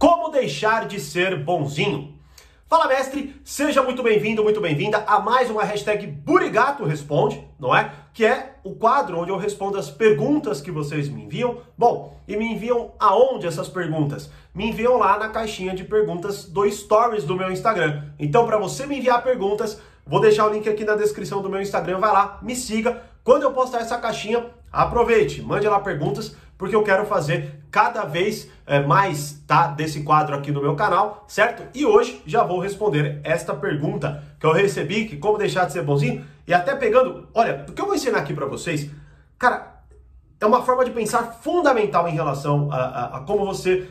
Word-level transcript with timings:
Como 0.00 0.30
deixar 0.30 0.88
de 0.88 0.98
ser 0.98 1.44
bonzinho? 1.44 2.14
Fala 2.66 2.88
mestre, 2.88 3.38
seja 3.44 3.82
muito 3.82 4.02
bem-vindo, 4.02 4.42
muito 4.42 4.58
bem-vinda 4.58 5.04
a 5.06 5.20
mais 5.20 5.50
uma 5.50 5.62
hashtag 5.62 6.06
Burigato 6.06 6.86
Responde, 6.86 7.46
não 7.58 7.76
é? 7.76 7.92
Que 8.14 8.24
é 8.24 8.54
o 8.64 8.74
quadro 8.74 9.18
onde 9.18 9.30
eu 9.30 9.36
respondo 9.36 9.76
as 9.76 9.90
perguntas 9.90 10.62
que 10.62 10.70
vocês 10.70 11.06
me 11.10 11.24
enviam. 11.24 11.58
Bom, 11.76 12.18
e 12.26 12.34
me 12.34 12.46
enviam 12.46 12.92
aonde 12.98 13.46
essas 13.46 13.68
perguntas? 13.68 14.30
Me 14.54 14.70
enviam 14.70 14.96
lá 14.96 15.18
na 15.18 15.28
caixinha 15.28 15.74
de 15.74 15.84
perguntas 15.84 16.46
do 16.46 16.66
Stories 16.70 17.24
do 17.24 17.36
meu 17.36 17.52
Instagram. 17.52 18.04
Então, 18.18 18.46
para 18.46 18.56
você 18.56 18.86
me 18.86 18.96
enviar 18.96 19.22
perguntas, 19.22 19.82
vou 20.06 20.22
deixar 20.22 20.46
o 20.46 20.50
link 20.50 20.66
aqui 20.66 20.82
na 20.82 20.94
descrição 20.94 21.42
do 21.42 21.50
meu 21.50 21.60
Instagram, 21.60 21.98
vai 21.98 22.10
lá, 22.10 22.38
me 22.40 22.56
siga. 22.56 23.02
Quando 23.22 23.42
eu 23.42 23.52
postar 23.52 23.80
essa 23.80 23.98
caixinha, 23.98 24.46
aproveite, 24.72 25.42
mande 25.42 25.66
lá 25.68 25.80
perguntas 25.80 26.36
porque 26.60 26.76
eu 26.76 26.82
quero 26.82 27.06
fazer 27.06 27.58
cada 27.70 28.04
vez 28.04 28.46
é, 28.66 28.80
mais 28.80 29.42
tá, 29.46 29.68
desse 29.68 30.02
quadro 30.02 30.36
aqui 30.36 30.52
no 30.52 30.60
meu 30.60 30.76
canal, 30.76 31.24
certo? 31.26 31.62
E 31.74 31.86
hoje 31.86 32.20
já 32.26 32.44
vou 32.44 32.60
responder 32.60 33.18
esta 33.24 33.54
pergunta 33.54 34.22
que 34.38 34.44
eu 34.44 34.52
recebi, 34.52 35.06
que 35.06 35.16
como 35.16 35.38
deixar 35.38 35.64
de 35.64 35.72
ser 35.72 35.82
bonzinho, 35.82 36.22
e 36.46 36.52
até 36.52 36.76
pegando, 36.76 37.28
olha, 37.32 37.64
o 37.66 37.72
que 37.72 37.80
eu 37.80 37.86
vou 37.86 37.94
ensinar 37.94 38.18
aqui 38.18 38.34
para 38.34 38.44
vocês, 38.44 38.90
cara, 39.38 39.80
é 40.38 40.44
uma 40.44 40.62
forma 40.62 40.84
de 40.84 40.90
pensar 40.90 41.38
fundamental 41.40 42.06
em 42.06 42.12
relação 42.12 42.70
a, 42.70 42.76
a, 42.76 43.16
a 43.16 43.20
como 43.20 43.46
você 43.46 43.88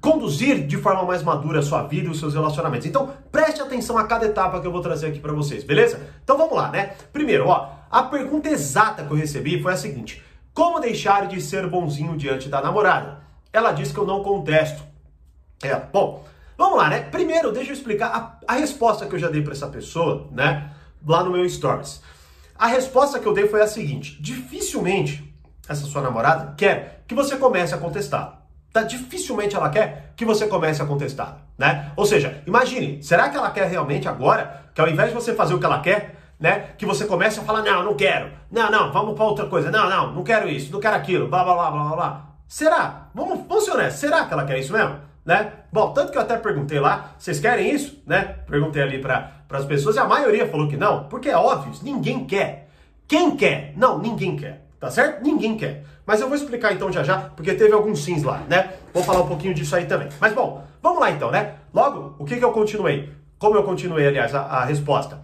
conduzir 0.00 0.66
de 0.66 0.76
forma 0.76 1.04
mais 1.04 1.22
madura 1.22 1.60
a 1.60 1.62
sua 1.62 1.84
vida 1.84 2.08
e 2.08 2.10
os 2.10 2.18
seus 2.18 2.34
relacionamentos. 2.34 2.86
Então, 2.86 3.12
preste 3.30 3.60
atenção 3.60 3.96
a 3.96 4.04
cada 4.04 4.26
etapa 4.26 4.60
que 4.60 4.66
eu 4.66 4.72
vou 4.72 4.80
trazer 4.80 5.06
aqui 5.06 5.20
para 5.20 5.32
vocês, 5.32 5.62
beleza? 5.62 6.00
Então 6.24 6.36
vamos 6.36 6.56
lá, 6.56 6.68
né? 6.70 6.94
Primeiro, 7.12 7.46
ó, 7.46 7.77
a 7.90 8.02
pergunta 8.02 8.48
exata 8.48 9.04
que 9.04 9.10
eu 9.10 9.16
recebi 9.16 9.62
foi 9.62 9.72
a 9.72 9.76
seguinte: 9.76 10.22
como 10.54 10.80
deixar 10.80 11.26
de 11.26 11.40
ser 11.40 11.66
bonzinho 11.68 12.16
diante 12.16 12.48
da 12.48 12.60
namorada? 12.60 13.20
Ela 13.52 13.72
diz 13.72 13.92
que 13.92 13.98
eu 13.98 14.06
não 14.06 14.22
contesto. 14.22 14.82
É, 15.62 15.74
bom, 15.76 16.24
vamos 16.56 16.78
lá, 16.78 16.88
né? 16.88 17.00
Primeiro, 17.00 17.52
deixa 17.52 17.70
eu 17.70 17.74
explicar 17.74 18.40
a, 18.46 18.54
a 18.54 18.56
resposta 18.56 19.06
que 19.06 19.14
eu 19.14 19.18
já 19.18 19.28
dei 19.28 19.42
para 19.42 19.52
essa 19.52 19.68
pessoa, 19.68 20.28
né? 20.30 20.70
Lá 21.06 21.22
no 21.22 21.30
meu 21.30 21.48
stories. 21.48 22.02
A 22.58 22.66
resposta 22.66 23.18
que 23.18 23.26
eu 23.26 23.32
dei 23.32 23.46
foi 23.46 23.62
a 23.62 23.66
seguinte: 23.66 24.20
dificilmente 24.20 25.32
essa 25.68 25.86
sua 25.86 26.02
namorada 26.02 26.54
quer 26.56 27.04
que 27.06 27.14
você 27.14 27.36
comece 27.36 27.74
a 27.74 27.78
contestar. 27.78 28.42
Tá? 28.72 28.82
Dificilmente 28.82 29.54
ela 29.54 29.70
quer 29.70 30.12
que 30.16 30.24
você 30.24 30.46
comece 30.46 30.82
a 30.82 30.86
contestar, 30.86 31.46
né? 31.56 31.92
Ou 31.96 32.04
seja, 32.04 32.42
imagine, 32.46 33.02
será 33.02 33.28
que 33.28 33.36
ela 33.36 33.50
quer 33.50 33.68
realmente 33.68 34.08
agora 34.08 34.70
que 34.74 34.80
ao 34.80 34.88
invés 34.88 35.10
de 35.10 35.14
você 35.14 35.34
fazer 35.34 35.54
o 35.54 35.58
que 35.58 35.64
ela 35.64 35.80
quer, 35.80 36.17
né? 36.38 36.70
Que 36.78 36.86
você 36.86 37.04
começa 37.04 37.40
a 37.40 37.44
falar, 37.44 37.62
não, 37.62 37.82
não 37.82 37.94
quero. 37.94 38.30
Não, 38.50 38.70
não, 38.70 38.92
vamos 38.92 39.14
para 39.14 39.24
outra 39.24 39.46
coisa. 39.46 39.70
Não, 39.70 39.88
não, 39.88 40.12
não 40.12 40.22
quero 40.22 40.48
isso, 40.48 40.72
não 40.72 40.80
quero 40.80 40.96
aquilo, 40.96 41.28
blá, 41.28 41.44
blá, 41.44 41.54
blá, 41.54 41.70
blá, 41.70 41.96
blá. 41.96 42.26
Será? 42.46 43.08
Vamos, 43.14 43.40
vamos 43.46 43.64
ser 43.64 43.72
honestos, 43.72 44.00
será 44.00 44.24
que 44.24 44.32
ela 44.32 44.44
quer 44.44 44.58
isso 44.58 44.72
mesmo? 44.72 44.96
Né? 45.24 45.52
Bom, 45.70 45.92
tanto 45.92 46.10
que 46.10 46.16
eu 46.16 46.22
até 46.22 46.36
perguntei 46.38 46.80
lá, 46.80 47.10
vocês 47.18 47.38
querem 47.38 47.70
isso? 47.70 48.02
Né? 48.06 48.36
Perguntei 48.46 48.82
ali 48.82 48.98
para 48.98 49.32
as 49.50 49.64
pessoas 49.66 49.96
e 49.96 49.98
a 49.98 50.04
maioria 50.04 50.48
falou 50.48 50.66
que 50.68 50.76
não, 50.76 51.04
porque 51.04 51.28
é 51.28 51.36
óbvio, 51.36 51.72
ninguém 51.82 52.24
quer. 52.24 52.70
Quem 53.06 53.36
quer? 53.36 53.74
Não, 53.76 53.98
ninguém 53.98 54.36
quer. 54.36 54.68
Tá 54.80 54.90
certo? 54.90 55.22
Ninguém 55.22 55.56
quer. 55.56 55.84
Mas 56.06 56.20
eu 56.20 56.28
vou 56.28 56.36
explicar 56.36 56.72
então 56.72 56.90
já 56.90 57.02
já, 57.02 57.18
porque 57.18 57.52
teve 57.52 57.72
alguns 57.72 58.04
sims 58.04 58.22
lá, 58.22 58.42
né? 58.48 58.74
Vou 58.94 59.02
falar 59.02 59.20
um 59.22 59.26
pouquinho 59.26 59.52
disso 59.52 59.74
aí 59.74 59.86
também. 59.86 60.08
Mas 60.20 60.32
bom, 60.32 60.64
vamos 60.80 61.00
lá 61.00 61.10
então, 61.10 61.30
né? 61.30 61.54
Logo, 61.74 62.14
o 62.18 62.24
que, 62.24 62.36
que 62.36 62.44
eu 62.44 62.52
continuei? 62.52 63.12
Como 63.38 63.56
eu 63.56 63.64
continuei, 63.64 64.06
aliás, 64.06 64.34
a, 64.34 64.40
a 64.40 64.64
resposta? 64.64 65.20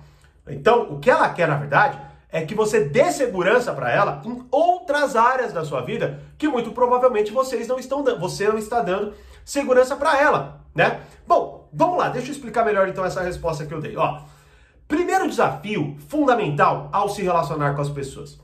Então, 0.48 0.92
o 0.92 0.98
que 0.98 1.11
ela 1.11 1.28
quer, 1.31 1.48
na 1.48 1.56
verdade, 1.56 1.98
é 2.34 2.45
que 2.45 2.55
você 2.55 2.84
dê 2.84 3.12
segurança 3.12 3.73
para 3.73 3.92
ela 3.92 4.20
em 4.25 4.45
outras 4.51 5.14
áreas 5.14 5.53
da 5.53 5.64
sua 5.64 5.83
vida 5.83 6.20
que 6.36 6.48
muito 6.48 6.73
provavelmente 6.73 7.31
vocês 7.31 7.69
não 7.69 7.78
estão 7.78 8.03
você 8.19 8.48
não 8.48 8.59
está 8.59 8.81
dando 8.81 9.14
segurança 9.45 9.95
para 9.95 10.20
ela, 10.20 10.61
né? 10.75 11.01
Bom, 11.27 11.69
vamos 11.73 11.97
lá, 11.97 12.09
deixa 12.09 12.28
eu 12.28 12.33
explicar 12.33 12.64
melhor 12.64 12.89
então 12.89 13.05
essa 13.05 13.23
resposta 13.23 13.64
que 13.64 13.73
eu 13.73 13.81
dei. 13.81 13.97
Ó, 13.97 14.20
primeiro 14.89 15.28
desafio 15.28 15.97
fundamental 16.09 16.89
ao 16.92 17.08
se 17.08 17.23
relacionar 17.23 17.74
com 17.74 17.83
as 17.83 17.90
pessoas, 17.90 18.40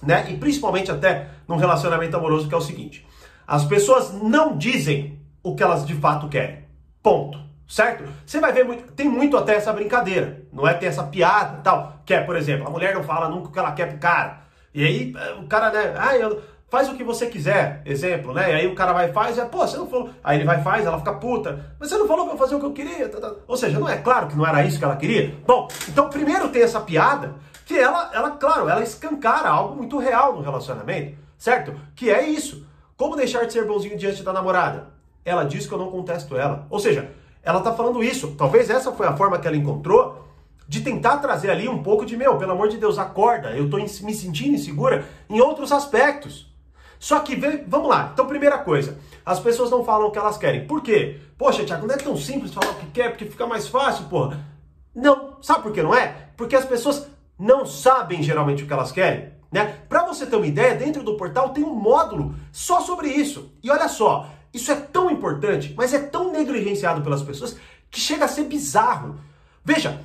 né? 0.00 0.30
E 0.30 0.36
principalmente 0.36 0.92
até 0.92 1.30
num 1.48 1.56
relacionamento 1.56 2.16
amoroso 2.16 2.48
que 2.48 2.54
é 2.54 2.58
o 2.58 2.60
seguinte: 2.60 3.04
as 3.44 3.64
pessoas 3.64 4.12
não 4.12 4.56
dizem 4.56 5.20
o 5.42 5.56
que 5.56 5.64
elas 5.64 5.84
de 5.84 5.94
fato 5.94 6.28
querem. 6.28 6.64
Ponto 7.02 7.45
certo? 7.66 8.04
Você 8.24 8.40
vai 8.40 8.52
ver 8.52 8.64
muito, 8.64 8.92
tem 8.92 9.08
muito 9.08 9.36
até 9.36 9.54
essa 9.54 9.72
brincadeira, 9.72 10.42
não 10.52 10.66
é? 10.66 10.74
Tem 10.74 10.88
essa 10.88 11.04
piada 11.04 11.60
tal, 11.62 12.00
que 12.04 12.14
é, 12.14 12.20
por 12.20 12.36
exemplo, 12.36 12.66
a 12.66 12.70
mulher 12.70 12.94
não 12.94 13.02
fala 13.02 13.28
nunca 13.28 13.48
o 13.48 13.52
que 13.52 13.58
ela 13.58 13.72
quer 13.72 13.88
pro 13.88 13.98
cara. 13.98 14.40
E 14.74 14.84
aí 14.84 15.14
eh, 15.16 15.34
o 15.40 15.46
cara, 15.46 15.70
né, 15.70 15.94
ah, 15.96 16.16
eu, 16.16 16.42
faz 16.68 16.88
o 16.88 16.94
que 16.94 17.04
você 17.04 17.26
quiser, 17.26 17.82
exemplo, 17.84 18.32
né? 18.32 18.50
E 18.50 18.54
aí 18.54 18.66
o 18.66 18.74
cara 18.74 18.92
vai 18.92 19.12
faz, 19.12 19.38
é, 19.38 19.44
pô, 19.44 19.58
você 19.58 19.76
não 19.76 19.86
falou. 19.86 20.10
Aí 20.22 20.38
ele 20.38 20.44
vai 20.44 20.62
faz, 20.62 20.84
ela 20.84 20.98
fica 20.98 21.14
puta, 21.14 21.74
mas 21.78 21.88
você 21.88 21.96
não 21.96 22.06
falou 22.06 22.26
pra 22.26 22.36
fazer 22.36 22.54
o 22.54 22.60
que 22.60 22.66
eu 22.66 22.72
queria. 22.72 23.08
Tá, 23.08 23.20
tá. 23.20 23.34
Ou 23.46 23.56
seja, 23.56 23.78
não 23.78 23.88
é 23.88 23.96
claro 23.96 24.26
que 24.26 24.36
não 24.36 24.46
era 24.46 24.64
isso 24.64 24.78
que 24.78 24.84
ela 24.84 24.96
queria. 24.96 25.34
Bom, 25.46 25.68
então 25.88 26.10
primeiro 26.10 26.48
tem 26.48 26.62
essa 26.62 26.80
piada, 26.80 27.34
que 27.64 27.76
ela, 27.76 28.10
ela, 28.12 28.30
claro, 28.32 28.68
ela 28.68 28.82
escancara 28.82 29.48
algo 29.48 29.76
muito 29.76 29.98
real 29.98 30.34
no 30.34 30.42
relacionamento, 30.42 31.18
certo? 31.36 31.74
Que 31.94 32.10
é 32.10 32.26
isso. 32.26 32.66
Como 32.96 33.16
deixar 33.16 33.44
de 33.44 33.52
ser 33.52 33.66
bonzinho 33.66 33.96
diante 33.96 34.22
da 34.22 34.32
namorada? 34.32 34.88
Ela 35.24 35.44
diz 35.44 35.66
que 35.66 35.72
eu 35.72 35.78
não 35.78 35.90
contesto 35.90 36.36
ela. 36.36 36.66
Ou 36.70 36.78
seja, 36.78 37.10
ela 37.46 37.58
está 37.58 37.72
falando 37.72 38.02
isso. 38.02 38.34
Talvez 38.36 38.68
essa 38.68 38.90
foi 38.90 39.06
a 39.06 39.16
forma 39.16 39.38
que 39.38 39.46
ela 39.46 39.56
encontrou 39.56 40.26
de 40.68 40.80
tentar 40.80 41.18
trazer 41.18 41.48
ali 41.48 41.68
um 41.68 41.80
pouco 41.80 42.04
de 42.04 42.16
meu, 42.16 42.36
pelo 42.36 42.50
amor 42.50 42.68
de 42.68 42.76
Deus, 42.76 42.98
acorda, 42.98 43.50
eu 43.52 43.66
estou 43.66 43.78
me 43.78 44.12
sentindo 44.12 44.56
insegura 44.56 45.06
em 45.30 45.40
outros 45.40 45.70
aspectos. 45.70 46.52
Só 46.98 47.20
que, 47.20 47.36
vamos 47.68 47.88
lá. 47.88 48.10
Então, 48.12 48.26
primeira 48.26 48.58
coisa, 48.58 48.98
as 49.24 49.38
pessoas 49.38 49.70
não 49.70 49.84
falam 49.84 50.08
o 50.08 50.10
que 50.10 50.18
elas 50.18 50.36
querem. 50.36 50.66
Por 50.66 50.82
quê? 50.82 51.20
Poxa, 51.38 51.64
Tiago, 51.64 51.86
não 51.86 51.94
é 51.94 51.98
tão 51.98 52.16
simples 52.16 52.52
falar 52.52 52.72
o 52.72 52.74
que 52.76 52.86
quer, 52.86 53.10
porque 53.10 53.26
fica 53.26 53.46
mais 53.46 53.68
fácil, 53.68 54.06
porra. 54.06 54.44
Não, 54.92 55.36
sabe 55.40 55.62
por 55.62 55.72
que 55.72 55.82
não 55.82 55.94
é? 55.94 56.30
Porque 56.36 56.56
as 56.56 56.64
pessoas 56.64 57.06
não 57.38 57.64
sabem 57.64 58.22
geralmente 58.22 58.64
o 58.64 58.66
que 58.66 58.72
elas 58.72 58.90
querem. 58.90 59.30
Né? 59.52 59.76
Para 59.88 60.04
você 60.04 60.26
ter 60.26 60.34
uma 60.34 60.46
ideia, 60.46 60.74
dentro 60.74 61.04
do 61.04 61.16
portal 61.16 61.50
tem 61.50 61.62
um 61.62 61.74
módulo 61.74 62.34
só 62.50 62.80
sobre 62.80 63.08
isso. 63.08 63.52
E 63.62 63.70
olha 63.70 63.88
só, 63.88 64.28
isso 64.56 64.72
é 64.72 64.74
tão 64.74 65.10
importante, 65.10 65.74
mas 65.76 65.92
é 65.92 65.98
tão 65.98 66.32
negligenciado 66.32 67.02
pelas 67.02 67.22
pessoas 67.22 67.56
que 67.90 68.00
chega 68.00 68.24
a 68.24 68.28
ser 68.28 68.44
bizarro. 68.44 69.20
Veja, 69.62 70.00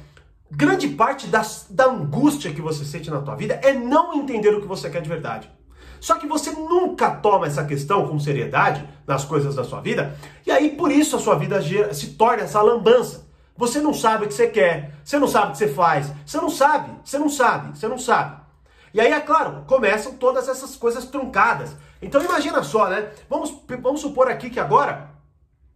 grande 0.52 0.90
parte 0.90 1.28
das, 1.28 1.68
da 1.70 1.86
angústia 1.86 2.54
que 2.54 2.62
você 2.62 2.84
sente 2.84 3.10
na 3.10 3.22
tua 3.22 3.36
vida 3.36 3.60
é 3.64 3.74
não 3.74 4.14
entender 4.14 4.50
o 4.50 4.62
que 4.62 4.68
você 4.68 4.90
quer 4.90 5.02
de 5.02 5.08
verdade. 5.08 5.50
Só 6.02 6.16
que 6.16 6.28
você 6.28 6.52
nunca 6.52 7.12
toma 7.12 7.48
essa 7.48 7.64
questão 7.64 8.08
com 8.08 8.20
seriedade 8.20 8.86
nas 9.08 9.24
coisas 9.24 9.56
da 9.56 9.64
sua 9.64 9.80
vida, 9.80 10.18
e 10.46 10.52
aí 10.52 10.76
por 10.76 10.92
isso 10.92 11.16
a 11.16 11.20
sua 11.20 11.36
vida 11.36 11.62
se 11.94 12.08
torna 12.16 12.44
essa 12.44 12.62
lambança. 12.62 13.26
Você 13.56 13.80
não 13.80 13.94
sabe 13.94 14.26
o 14.26 14.28
que 14.28 14.34
você 14.34 14.48
quer, 14.48 14.96
você 15.04 15.20
não 15.20 15.28
sabe 15.28 15.50
o 15.50 15.52
que 15.52 15.60
você 15.60 15.68
faz, 15.68 16.12
você 16.26 16.38
não 16.38 16.50
sabe, 16.50 16.92
você 17.06 17.20
não 17.20 17.30
sabe, 17.30 17.78
você 17.78 17.88
não 17.88 18.00
sabe. 18.00 18.41
E 18.94 19.00
aí, 19.00 19.12
é 19.12 19.20
claro, 19.20 19.64
começam 19.68 20.14
todas 20.16 20.48
essas 20.50 20.76
coisas 20.76 21.06
truncadas. 21.06 21.76
Então 22.02 22.22
imagina 22.22 22.64
só, 22.64 22.90
né? 22.90 23.12
Vamos, 23.30 23.56
vamos 23.82 24.02
supor 24.02 24.30
aqui 24.30 24.50
que 24.50 24.60
agora 24.60 25.12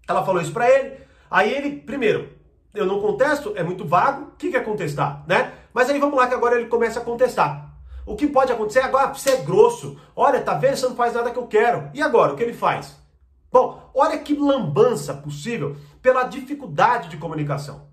ela 0.08 0.24
falou 0.24 0.42
isso 0.42 0.52
para 0.52 0.70
ele, 0.70 0.98
aí 1.30 1.52
ele, 1.52 1.78
primeiro, 1.78 2.30
eu 2.74 2.86
não 2.86 3.02
contesto, 3.02 3.54
é 3.56 3.64
muito 3.64 3.86
vago, 3.86 4.24
o 4.24 4.36
que, 4.38 4.52
que 4.52 4.58
é 4.58 4.60
contestar, 4.60 5.24
né? 5.28 5.54
Mas 5.74 5.90
aí 5.90 6.00
vamos 6.00 6.16
lá 6.16 6.28
que 6.28 6.34
agora 6.34 6.60
ele 6.60 6.70
começa 6.70 7.00
a 7.00 7.04
contestar. 7.04 7.74
O 8.06 8.16
que 8.16 8.28
pode 8.28 8.52
acontecer 8.52 8.82
agora, 8.82 9.14
você 9.14 9.32
é 9.32 9.38
grosso, 9.38 10.00
olha, 10.16 10.42
tá 10.42 10.54
vendo, 10.54 10.76
você 10.76 10.88
não 10.88 10.96
faz 10.96 11.14
nada 11.14 11.32
que 11.32 11.40
eu 11.40 11.48
quero. 11.48 11.90
E 11.94 12.02
agora, 12.02 12.34
o 12.34 12.36
que 12.36 12.44
ele 12.44 12.54
faz? 12.54 12.96
Bom, 13.52 13.90
olha 13.94 14.20
que 14.20 14.36
lambança 14.36 15.14
possível 15.14 15.76
pela 16.02 16.24
dificuldade 16.26 17.10
de 17.10 17.18
comunicação. 17.18 17.88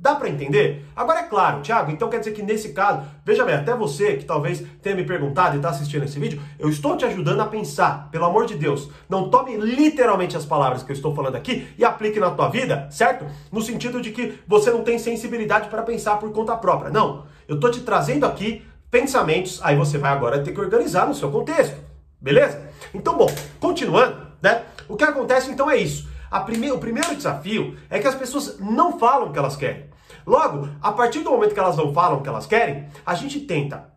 Dá 0.00 0.14
para 0.14 0.28
entender? 0.28 0.86
Agora 0.94 1.20
é 1.20 1.22
claro, 1.24 1.60
Thiago, 1.60 1.90
então 1.90 2.08
quer 2.08 2.20
dizer 2.20 2.30
que 2.30 2.40
nesse 2.40 2.68
caso, 2.68 3.02
veja 3.24 3.44
bem, 3.44 3.56
até 3.56 3.74
você 3.74 4.16
que 4.16 4.24
talvez 4.24 4.64
tenha 4.80 4.94
me 4.94 5.02
perguntado 5.02 5.56
e 5.56 5.56
está 5.56 5.70
assistindo 5.70 6.04
esse 6.04 6.20
vídeo, 6.20 6.40
eu 6.56 6.68
estou 6.68 6.96
te 6.96 7.04
ajudando 7.04 7.40
a 7.40 7.46
pensar, 7.46 8.08
pelo 8.12 8.24
amor 8.24 8.46
de 8.46 8.54
Deus. 8.54 8.88
Não 9.08 9.28
tome 9.28 9.56
literalmente 9.56 10.36
as 10.36 10.44
palavras 10.44 10.84
que 10.84 10.92
eu 10.92 10.94
estou 10.94 11.12
falando 11.16 11.34
aqui 11.34 11.66
e 11.76 11.84
aplique 11.84 12.20
na 12.20 12.30
tua 12.30 12.48
vida, 12.48 12.86
certo? 12.92 13.26
No 13.50 13.60
sentido 13.60 14.00
de 14.00 14.12
que 14.12 14.38
você 14.46 14.70
não 14.70 14.84
tem 14.84 15.00
sensibilidade 15.00 15.68
para 15.68 15.82
pensar 15.82 16.16
por 16.18 16.30
conta 16.30 16.56
própria. 16.56 16.92
Não, 16.92 17.26
eu 17.48 17.56
estou 17.56 17.68
te 17.68 17.80
trazendo 17.80 18.24
aqui 18.24 18.64
pensamentos, 18.92 19.58
aí 19.64 19.74
você 19.74 19.98
vai 19.98 20.12
agora 20.12 20.38
ter 20.44 20.52
que 20.52 20.60
organizar 20.60 21.08
no 21.08 21.14
seu 21.14 21.28
contexto, 21.28 21.76
beleza? 22.20 22.62
Então, 22.94 23.18
bom, 23.18 23.26
continuando, 23.58 24.28
né? 24.40 24.62
O 24.88 24.96
que 24.96 25.02
acontece 25.02 25.50
então 25.50 25.68
é 25.68 25.76
isso. 25.76 26.08
Prime... 26.44 26.70
O 26.72 26.78
primeiro 26.78 27.14
desafio 27.14 27.76
é 27.88 27.98
que 27.98 28.06
as 28.06 28.14
pessoas 28.14 28.58
não 28.60 28.98
falam 28.98 29.28
o 29.28 29.32
que 29.32 29.38
elas 29.38 29.56
querem. 29.56 29.88
Logo, 30.26 30.68
a 30.80 30.92
partir 30.92 31.20
do 31.20 31.30
momento 31.30 31.54
que 31.54 31.60
elas 31.60 31.76
não 31.76 31.92
falam 31.92 32.18
o 32.18 32.22
que 32.22 32.28
elas 32.28 32.46
querem, 32.46 32.86
a 33.04 33.14
gente 33.14 33.40
tenta. 33.40 33.88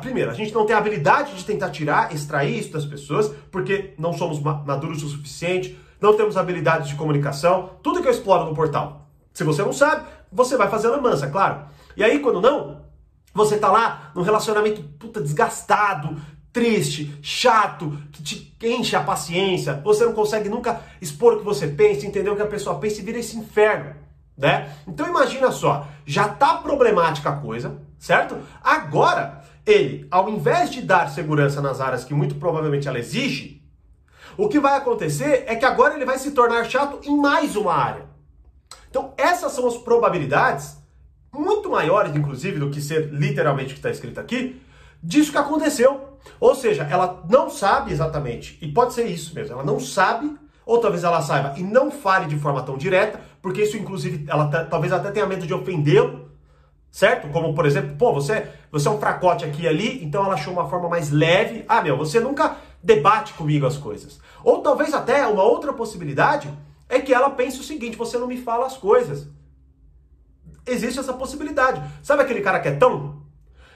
Primeiro, 0.00 0.30
a 0.30 0.34
gente 0.34 0.54
não 0.54 0.64
tem 0.64 0.74
a 0.74 0.78
habilidade 0.78 1.34
de 1.34 1.44
tentar 1.44 1.70
tirar, 1.70 2.14
extrair 2.14 2.58
isso 2.58 2.72
das 2.72 2.86
pessoas, 2.86 3.28
porque 3.50 3.92
não 3.98 4.12
somos 4.12 4.40
maduros 4.40 5.02
o 5.02 5.08
suficiente, 5.08 5.78
não 6.00 6.16
temos 6.16 6.36
habilidade 6.36 6.88
de 6.88 6.94
comunicação, 6.94 7.70
tudo 7.82 8.00
que 8.00 8.08
eu 8.08 8.12
exploro 8.12 8.44
no 8.44 8.54
portal. 8.54 9.08
Se 9.32 9.42
você 9.42 9.62
não 9.62 9.72
sabe, 9.72 10.06
você 10.30 10.56
vai 10.56 10.68
fazer 10.68 10.88
a 10.88 11.00
mansa, 11.00 11.28
claro. 11.28 11.66
E 11.96 12.04
aí, 12.04 12.20
quando 12.20 12.40
não, 12.40 12.82
você 13.32 13.58
tá 13.58 13.70
lá 13.70 14.12
num 14.14 14.22
relacionamento 14.22 14.82
puta 14.98 15.20
desgastado, 15.20 16.20
triste, 16.54 17.12
chato, 17.20 17.98
que 18.12 18.22
te 18.22 18.56
enche 18.62 18.94
a 18.94 19.02
paciência, 19.02 19.82
você 19.84 20.04
não 20.04 20.12
consegue 20.12 20.48
nunca 20.48 20.80
expor 21.02 21.34
o 21.34 21.38
que 21.38 21.44
você 21.44 21.66
pensa, 21.66 22.06
entender 22.06 22.30
o 22.30 22.36
que 22.36 22.42
a 22.42 22.46
pessoa 22.46 22.78
pensa 22.78 23.00
e 23.00 23.04
vira 23.04 23.18
esse 23.18 23.36
inferno, 23.36 23.96
né? 24.38 24.72
Então 24.86 25.08
imagina 25.08 25.50
só, 25.50 25.88
já 26.06 26.28
tá 26.28 26.54
problemática 26.58 27.28
a 27.28 27.36
coisa, 27.36 27.82
certo? 27.98 28.38
Agora, 28.62 29.42
ele, 29.66 30.06
ao 30.12 30.30
invés 30.30 30.70
de 30.70 30.80
dar 30.80 31.10
segurança 31.10 31.60
nas 31.60 31.80
áreas 31.80 32.04
que 32.04 32.14
muito 32.14 32.36
provavelmente 32.36 32.86
ela 32.86 33.00
exige, 33.00 33.60
o 34.36 34.48
que 34.48 34.60
vai 34.60 34.76
acontecer 34.76 35.42
é 35.48 35.56
que 35.56 35.64
agora 35.64 35.94
ele 35.94 36.04
vai 36.04 36.18
se 36.18 36.30
tornar 36.30 36.64
chato 36.66 37.00
em 37.02 37.16
mais 37.16 37.56
uma 37.56 37.74
área. 37.74 38.06
Então, 38.88 39.12
essas 39.16 39.50
são 39.50 39.66
as 39.66 39.76
probabilidades, 39.76 40.76
muito 41.32 41.68
maiores, 41.68 42.14
inclusive, 42.14 42.60
do 42.60 42.70
que 42.70 42.80
ser 42.80 43.12
literalmente 43.12 43.70
o 43.70 43.74
que 43.74 43.80
está 43.80 43.90
escrito 43.90 44.20
aqui, 44.20 44.62
disso 45.02 45.32
que 45.32 45.38
aconteceu. 45.38 46.13
Ou 46.40 46.54
seja, 46.54 46.86
ela 46.90 47.22
não 47.28 47.48
sabe 47.50 47.92
exatamente, 47.92 48.58
e 48.60 48.68
pode 48.68 48.94
ser 48.94 49.06
isso 49.06 49.34
mesmo, 49.34 49.54
ela 49.54 49.64
não 49.64 49.78
sabe, 49.78 50.36
ou 50.66 50.78
talvez 50.78 51.04
ela 51.04 51.20
saiba 51.20 51.54
e 51.56 51.62
não 51.62 51.90
fale 51.90 52.26
de 52.26 52.38
forma 52.38 52.62
tão 52.62 52.76
direta, 52.76 53.20
porque 53.42 53.62
isso, 53.62 53.76
inclusive, 53.76 54.24
ela 54.28 54.48
talvez 54.64 54.92
até 54.92 55.10
tenha 55.10 55.26
medo 55.26 55.46
de 55.46 55.52
ofendê-lo, 55.52 56.30
certo? 56.90 57.28
Como, 57.28 57.54
por 57.54 57.66
exemplo, 57.66 57.96
pô, 57.96 58.12
você, 58.12 58.48
você 58.70 58.88
é 58.88 58.90
um 58.90 58.98
fracote 58.98 59.44
aqui 59.44 59.62
e 59.62 59.68
ali, 59.68 60.02
então 60.02 60.24
ela 60.24 60.34
achou 60.34 60.52
uma 60.52 60.68
forma 60.68 60.88
mais 60.88 61.10
leve. 61.10 61.64
Ah, 61.68 61.82
meu, 61.82 61.96
você 61.96 62.20
nunca 62.20 62.56
debate 62.82 63.34
comigo 63.34 63.66
as 63.66 63.76
coisas. 63.76 64.20
Ou 64.42 64.62
talvez 64.62 64.94
até 64.94 65.26
uma 65.26 65.42
outra 65.42 65.72
possibilidade 65.72 66.48
é 66.88 67.00
que 67.00 67.12
ela 67.12 67.30
pense 67.30 67.58
o 67.58 67.64
seguinte: 67.64 67.96
você 67.96 68.16
não 68.16 68.28
me 68.28 68.36
fala 68.36 68.66
as 68.66 68.76
coisas. 68.76 69.28
Existe 70.66 71.00
essa 71.00 71.12
possibilidade. 71.12 71.82
Sabe 72.02 72.22
aquele 72.22 72.40
cara 72.40 72.60
que 72.60 72.68
é 72.68 72.76
tão 72.76 73.23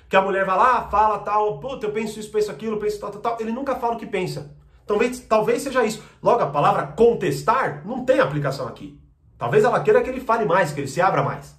que 0.09 0.17
a 0.17 0.23
mulher 0.23 0.45
vai 0.45 0.57
lá, 0.57 0.89
fala 0.89 1.19
tal, 1.19 1.59
puta, 1.59 1.87
eu 1.87 1.93
penso 1.93 2.19
isso, 2.19 2.31
penso 2.31 2.51
aquilo, 2.51 2.79
penso 2.79 2.99
tal, 2.99 3.11
tal, 3.11 3.21
tal. 3.21 3.37
Ele 3.41 3.53
nunca 3.53 3.77
fala 3.77 3.95
o 3.95 3.99
que 3.99 4.07
pensa. 4.07 4.57
Talvez, 4.87 5.21
talvez 5.21 5.63
seja 5.63 5.85
isso. 5.85 6.03
Logo, 6.23 6.43
a 6.43 6.47
palavra 6.47 6.87
contestar 6.87 7.87
não 7.87 8.05
tem 8.05 8.19
aplicação 8.19 8.67
aqui. 8.67 8.99
Talvez 9.37 9.65
ela 9.65 9.81
queira 9.81 10.03
que 10.03 10.09
ele 10.09 10.21
fale 10.21 10.47
mais, 10.47 10.73
que 10.73 10.81
ele 10.81 10.89
se 10.89 11.01
abra 11.01 11.23
mais. 11.23 11.55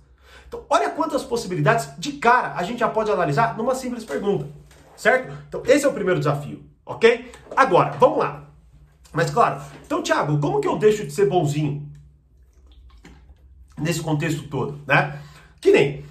Então, 0.48 0.63
olha 0.68 0.90
quantas 0.90 1.24
possibilidades 1.24 1.92
de 2.00 2.13
cara 2.13 2.56
a 2.56 2.63
gente 2.63 2.80
já 2.80 2.90
pode 2.90 3.12
analisar 3.12 3.56
numa 3.56 3.75
simples 3.75 4.04
pergunta. 4.04 4.48
Certo? 4.96 5.31
Então, 5.48 5.62
esse 5.66 5.86
é 5.86 5.88
o 5.88 5.94
primeiro 5.94 6.19
desafio, 6.19 6.66
ok? 6.86 7.31
Agora, 7.56 7.92
vamos 7.92 8.18
lá. 8.18 8.50
Mas 9.13 9.30
claro, 9.30 9.62
então, 9.86 10.01
Thiago, 10.01 10.40
como 10.40 10.60
que 10.60 10.68
eu 10.68 10.78
deixo 10.78 11.06
de 11.06 11.12
ser 11.12 11.28
bonzinho 11.30 11.88
nesse 13.78 14.01
contexto 14.01 14.48
todo, 14.50 14.81
né? 14.86 15.22
Que 15.62 15.72
nem 15.72 16.06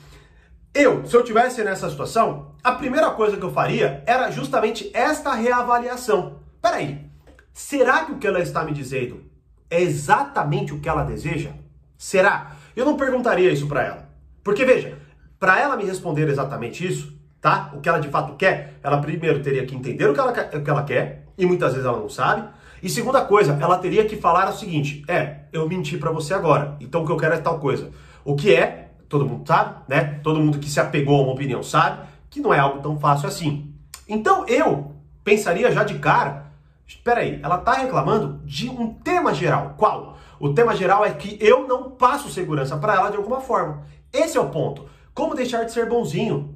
eu, 0.78 1.04
se 1.04 1.16
eu 1.16 1.24
tivesse 1.24 1.62
nessa 1.64 1.90
situação, 1.90 2.52
a 2.62 2.72
primeira 2.72 3.10
coisa 3.10 3.36
que 3.36 3.42
eu 3.42 3.52
faria 3.52 4.02
era 4.06 4.30
justamente 4.30 4.90
esta 4.94 5.34
reavaliação. 5.34 6.38
Peraí, 6.62 7.04
será 7.52 8.04
que 8.04 8.12
o 8.12 8.18
que 8.18 8.26
ela 8.26 8.40
está 8.40 8.62
me 8.62 8.72
dizendo 8.72 9.24
é 9.68 9.82
exatamente 9.82 10.72
o 10.72 10.78
que 10.78 10.88
ela 10.88 11.02
deseja? 11.02 11.50
Será? 11.96 12.52
Eu 12.76 12.84
não 12.84 12.96
perguntaria 12.96 13.52
isso 13.52 13.66
para 13.66 13.82
ela. 13.82 14.08
Porque 14.44 14.64
veja, 14.64 14.96
para 15.38 15.60
ela 15.60 15.76
me 15.76 15.84
responder 15.84 16.28
exatamente 16.28 16.86
isso, 16.86 17.12
tá? 17.40 17.72
O 17.74 17.80
que 17.80 17.88
ela 17.88 17.98
de 17.98 18.08
fato 18.08 18.36
quer, 18.36 18.78
ela 18.82 19.00
primeiro 19.00 19.42
teria 19.42 19.66
que 19.66 19.74
entender 19.74 20.08
o 20.08 20.14
que 20.14 20.20
ela, 20.20 20.30
o 20.30 20.62
que 20.62 20.70
ela 20.70 20.84
quer, 20.84 21.26
e 21.36 21.44
muitas 21.44 21.72
vezes 21.72 21.86
ela 21.86 21.98
não 21.98 22.08
sabe. 22.08 22.48
E 22.80 22.88
segunda 22.88 23.24
coisa, 23.24 23.58
ela 23.60 23.78
teria 23.78 24.04
que 24.04 24.16
falar 24.16 24.48
o 24.48 24.56
seguinte: 24.56 25.04
é, 25.08 25.40
eu 25.52 25.68
menti 25.68 25.98
para 25.98 26.12
você 26.12 26.34
agora, 26.34 26.76
então 26.80 27.02
o 27.02 27.06
que 27.06 27.12
eu 27.12 27.16
quero 27.16 27.34
é 27.34 27.38
tal 27.38 27.58
coisa. 27.58 27.90
O 28.24 28.36
que 28.36 28.54
é 28.54 28.87
todo 29.08 29.26
mundo 29.26 29.46
sabe, 29.46 29.82
né? 29.88 30.20
Todo 30.22 30.40
mundo 30.40 30.58
que 30.58 30.70
se 30.70 30.78
apegou 30.78 31.18
a 31.18 31.22
uma 31.22 31.32
opinião 31.32 31.62
sabe 31.62 32.06
que 32.30 32.40
não 32.40 32.52
é 32.52 32.58
algo 32.58 32.80
tão 32.80 32.98
fácil 32.98 33.28
assim. 33.28 33.74
Então 34.08 34.46
eu 34.46 34.92
pensaria 35.24 35.70
já 35.72 35.84
de 35.84 35.98
cara, 35.98 36.52
espera 36.86 37.20
aí, 37.20 37.40
ela 37.42 37.56
está 37.56 37.72
reclamando 37.72 38.40
de 38.44 38.68
um 38.68 38.94
tema 38.94 39.34
geral. 39.34 39.74
Qual? 39.76 40.16
O 40.40 40.54
tema 40.54 40.76
geral 40.76 41.04
é 41.04 41.10
que 41.10 41.36
eu 41.40 41.66
não 41.66 41.90
passo 41.90 42.30
segurança 42.30 42.76
para 42.76 42.94
ela 42.94 43.10
de 43.10 43.16
alguma 43.16 43.40
forma. 43.40 43.84
Esse 44.12 44.38
é 44.38 44.40
o 44.40 44.50
ponto. 44.50 44.88
Como 45.12 45.34
deixar 45.34 45.64
de 45.64 45.72
ser 45.72 45.88
bonzinho? 45.88 46.54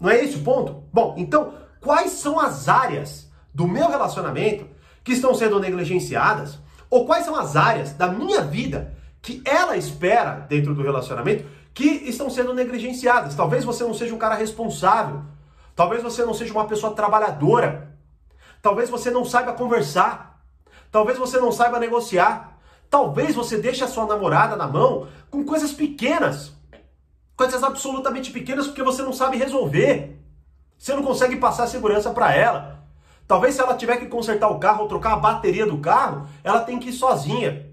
Não 0.00 0.10
é 0.10 0.24
esse 0.24 0.36
o 0.36 0.42
ponto? 0.42 0.84
Bom, 0.92 1.14
então, 1.18 1.52
quais 1.80 2.12
são 2.12 2.40
as 2.40 2.68
áreas 2.68 3.30
do 3.52 3.68
meu 3.68 3.88
relacionamento 3.88 4.66
que 5.04 5.12
estão 5.12 5.34
sendo 5.34 5.60
negligenciadas? 5.60 6.58
Ou 6.88 7.04
quais 7.04 7.24
são 7.24 7.36
as 7.36 7.54
áreas 7.54 7.92
da 7.92 8.08
minha 8.08 8.40
vida 8.40 8.94
que 9.26 9.42
ela 9.44 9.76
espera 9.76 10.46
dentro 10.48 10.72
do 10.72 10.84
relacionamento 10.84 11.44
que 11.74 11.84
estão 11.84 12.30
sendo 12.30 12.54
negligenciadas. 12.54 13.34
Talvez 13.34 13.64
você 13.64 13.82
não 13.82 13.92
seja 13.92 14.14
um 14.14 14.18
cara 14.18 14.36
responsável. 14.36 15.20
Talvez 15.74 16.00
você 16.00 16.24
não 16.24 16.32
seja 16.32 16.52
uma 16.52 16.68
pessoa 16.68 16.94
trabalhadora. 16.94 17.92
Talvez 18.62 18.88
você 18.88 19.10
não 19.10 19.24
saiba 19.24 19.52
conversar. 19.52 20.40
Talvez 20.92 21.18
você 21.18 21.40
não 21.40 21.50
saiba 21.50 21.80
negociar. 21.80 22.56
Talvez 22.88 23.34
você 23.34 23.58
deixe 23.58 23.82
a 23.82 23.88
sua 23.88 24.06
namorada 24.06 24.54
na 24.54 24.68
mão 24.68 25.08
com 25.28 25.44
coisas 25.44 25.72
pequenas. 25.72 26.52
Coisas 27.36 27.64
absolutamente 27.64 28.30
pequenas 28.30 28.68
porque 28.68 28.84
você 28.84 29.02
não 29.02 29.12
sabe 29.12 29.36
resolver. 29.36 30.22
Você 30.78 30.94
não 30.94 31.02
consegue 31.02 31.34
passar 31.34 31.66
segurança 31.66 32.10
para 32.10 32.32
ela. 32.32 32.86
Talvez 33.26 33.56
se 33.56 33.60
ela 33.60 33.74
tiver 33.74 33.96
que 33.96 34.06
consertar 34.06 34.48
o 34.50 34.60
carro 34.60 34.82
ou 34.82 34.88
trocar 34.88 35.14
a 35.14 35.16
bateria 35.16 35.66
do 35.66 35.78
carro, 35.78 36.28
ela 36.44 36.60
tem 36.60 36.78
que 36.78 36.90
ir 36.90 36.92
sozinha. 36.92 37.65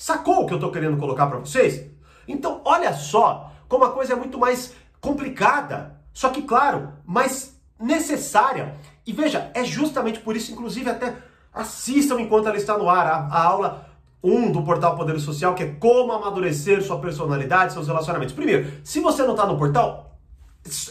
Sacou 0.00 0.40
o 0.40 0.46
que 0.46 0.54
eu 0.54 0.56
estou 0.56 0.72
querendo 0.72 0.96
colocar 0.96 1.26
para 1.26 1.40
vocês? 1.40 1.84
Então, 2.26 2.62
olha 2.64 2.94
só 2.94 3.52
como 3.68 3.84
a 3.84 3.92
coisa 3.92 4.14
é 4.14 4.16
muito 4.16 4.38
mais 4.38 4.72
complicada, 4.98 6.00
só 6.10 6.30
que, 6.30 6.40
claro, 6.40 6.94
mais 7.04 7.60
necessária. 7.78 8.76
E 9.06 9.12
veja, 9.12 9.50
é 9.52 9.62
justamente 9.62 10.18
por 10.20 10.34
isso, 10.34 10.52
inclusive, 10.52 10.88
até 10.88 11.14
assistam 11.52 12.18
enquanto 12.18 12.48
ela 12.48 12.56
está 12.56 12.78
no 12.78 12.88
ar 12.88 13.06
a, 13.06 13.16
a 13.26 13.44
aula 13.44 13.90
1 14.24 14.52
do 14.52 14.62
portal 14.62 14.96
Poder 14.96 15.20
Social, 15.20 15.54
que 15.54 15.64
é 15.64 15.74
como 15.74 16.12
amadurecer 16.12 16.82
sua 16.82 16.98
personalidade, 16.98 17.74
seus 17.74 17.86
relacionamentos. 17.86 18.34
Primeiro, 18.34 18.72
se 18.82 19.00
você 19.00 19.22
não 19.24 19.32
está 19.32 19.44
no 19.44 19.58
portal, 19.58 20.09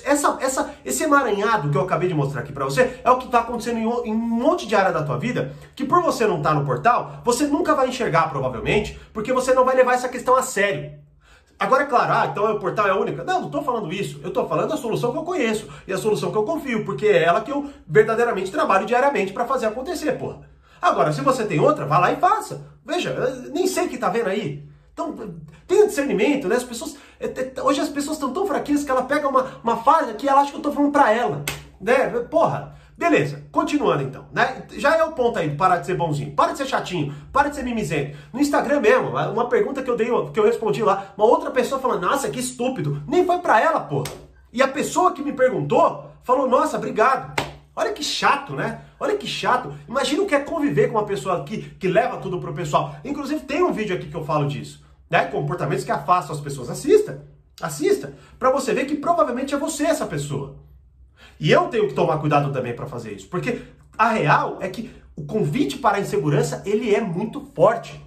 essa, 0.03 0.37
essa, 0.41 0.73
esse 0.83 1.03
emaranhado 1.03 1.69
que 1.69 1.77
eu 1.77 1.81
acabei 1.81 2.07
de 2.07 2.15
mostrar 2.15 2.41
aqui 2.41 2.51
para 2.51 2.65
você 2.65 2.99
é 3.03 3.11
o 3.11 3.17
que 3.17 3.27
está 3.27 3.39
acontecendo 3.39 3.77
em, 3.77 4.09
em, 4.09 4.13
um 4.13 4.17
monte 4.17 4.67
de 4.67 4.75
área 4.75 4.91
da 4.91 5.03
tua 5.03 5.17
vida 5.17 5.53
que 5.75 5.85
por 5.85 6.01
você 6.01 6.25
não 6.25 6.37
estar 6.37 6.49
tá 6.49 6.55
no 6.55 6.65
portal, 6.65 7.21
você 7.23 7.45
nunca 7.45 7.75
vai 7.75 7.87
enxergar 7.87 8.29
provavelmente, 8.29 8.99
porque 9.13 9.31
você 9.31 9.53
não 9.53 9.63
vai 9.63 9.75
levar 9.75 9.93
essa 9.93 10.09
questão 10.09 10.35
a 10.35 10.41
sério. 10.41 10.91
Agora 11.59 11.83
é 11.83 11.87
claro, 11.87 12.13
ah, 12.13 12.27
então 12.31 12.55
o 12.55 12.59
portal 12.59 12.87
é 12.87 12.93
única. 12.93 13.23
Não, 13.23 13.41
não 13.41 13.47
estou 13.47 13.61
falando 13.61 13.91
isso. 13.91 14.19
Eu 14.23 14.29
estou 14.29 14.47
falando 14.47 14.73
a 14.73 14.77
solução 14.77 15.11
que 15.11 15.17
eu 15.17 15.23
conheço 15.23 15.67
e 15.85 15.91
a 15.91 15.97
solução 15.97 16.31
que 16.31 16.37
eu 16.37 16.43
confio, 16.43 16.85
porque 16.85 17.05
é 17.05 17.23
ela 17.23 17.41
que 17.41 17.51
eu 17.51 17.69
verdadeiramente 17.85 18.49
trabalho 18.49 18.85
diariamente 18.85 19.33
para 19.33 19.45
fazer 19.45 19.65
acontecer, 19.65 20.13
porra. 20.13 20.39
Agora, 20.81 21.11
se 21.11 21.19
você 21.19 21.43
tem 21.43 21.59
outra, 21.59 21.85
vá 21.85 21.99
lá 21.99 22.13
e 22.13 22.15
faça. 22.15 22.65
Veja, 22.85 23.13
nem 23.53 23.67
sei 23.67 23.89
que 23.89 23.95
está 23.95 24.07
vendo 24.07 24.29
aí. 24.29 24.65
Então, 24.99 25.35
tenha 25.65 25.87
discernimento, 25.87 26.47
né? 26.49 26.57
As 26.57 26.63
pessoas. 26.63 26.97
É, 27.19 27.27
é, 27.27 27.63
hoje 27.63 27.79
as 27.79 27.89
pessoas 27.89 28.17
estão 28.17 28.33
tão 28.33 28.45
fraquinhas 28.45 28.83
que 28.83 28.91
ela 28.91 29.03
pega 29.03 29.27
uma, 29.27 29.59
uma 29.63 29.77
fase 29.77 30.13
que 30.15 30.27
ela 30.27 30.41
acha 30.41 30.49
que 30.49 30.55
eu 30.55 30.59
estou 30.59 30.73
falando 30.73 30.91
para 30.91 31.13
ela. 31.13 31.45
Né? 31.79 32.09
Porra. 32.29 32.77
Beleza, 32.97 33.45
continuando 33.49 34.03
então, 34.03 34.25
né? 34.33 34.63
Já 34.71 34.97
é 34.97 35.03
o 35.05 35.13
ponto 35.13 35.39
aí 35.39 35.47
de 35.47 35.55
parar 35.55 35.77
de 35.77 35.85
ser 35.85 35.95
bonzinho. 35.95 36.35
Para 36.35 36.51
de 36.51 36.57
ser 36.57 36.65
chatinho, 36.65 37.15
para 37.31 37.47
de 37.47 37.55
ser 37.55 37.63
mimizento. 37.63 38.17
No 38.33 38.41
Instagram 38.41 38.81
mesmo, 38.81 39.11
uma 39.11 39.47
pergunta 39.47 39.81
que 39.81 39.89
eu 39.89 39.95
dei, 39.95 40.07
que 40.33 40.37
eu 40.37 40.43
respondi 40.43 40.83
lá, 40.83 41.13
uma 41.15 41.25
outra 41.25 41.49
pessoa 41.49 41.79
falando, 41.79 42.01
nossa, 42.01 42.29
que 42.29 42.41
estúpido. 42.41 43.01
Nem 43.07 43.25
foi 43.25 43.37
para 43.37 43.61
ela, 43.61 43.79
porra. 43.79 44.11
E 44.51 44.61
a 44.61 44.67
pessoa 44.67 45.13
que 45.13 45.21
me 45.21 45.31
perguntou 45.31 46.11
falou, 46.23 46.49
nossa, 46.49 46.75
obrigado. 46.75 47.41
Olha 47.73 47.93
que 47.93 48.03
chato, 48.03 48.51
né? 48.53 48.81
Olha 48.99 49.15
que 49.15 49.25
chato. 49.25 49.73
Imagina 49.87 50.23
o 50.23 50.25
que 50.25 50.35
é 50.35 50.39
conviver 50.41 50.89
com 50.89 50.97
uma 50.97 51.05
pessoa 51.05 51.45
que, 51.45 51.69
que 51.79 51.87
leva 51.87 52.17
tudo 52.17 52.37
pro 52.41 52.53
pessoal. 52.53 52.97
Inclusive, 53.05 53.39
tem 53.45 53.63
um 53.63 53.71
vídeo 53.71 53.95
aqui 53.95 54.09
que 54.09 54.17
eu 54.17 54.25
falo 54.25 54.45
disso 54.45 54.88
né? 55.09 55.25
Comportamentos 55.25 55.83
que 55.83 55.91
afastam 55.91 56.35
as 56.35 56.41
pessoas. 56.41 56.69
Assista, 56.69 57.25
assista, 57.61 58.13
para 58.37 58.51
você 58.51 58.73
ver 58.73 58.85
que 58.85 58.95
provavelmente 58.95 59.53
é 59.53 59.57
você 59.57 59.85
essa 59.85 60.05
pessoa. 60.05 60.57
E 61.39 61.51
eu 61.51 61.67
tenho 61.67 61.87
que 61.87 61.93
tomar 61.93 62.17
cuidado 62.19 62.51
também 62.51 62.75
para 62.75 62.85
fazer 62.85 63.13
isso, 63.13 63.27
porque 63.27 63.61
a 63.97 64.09
real 64.09 64.57
é 64.61 64.69
que 64.69 64.91
o 65.15 65.25
convite 65.25 65.77
para 65.77 65.97
a 65.97 65.99
insegurança 65.99 66.63
ele 66.65 66.93
é 66.93 67.01
muito 67.01 67.41
forte. 67.53 68.01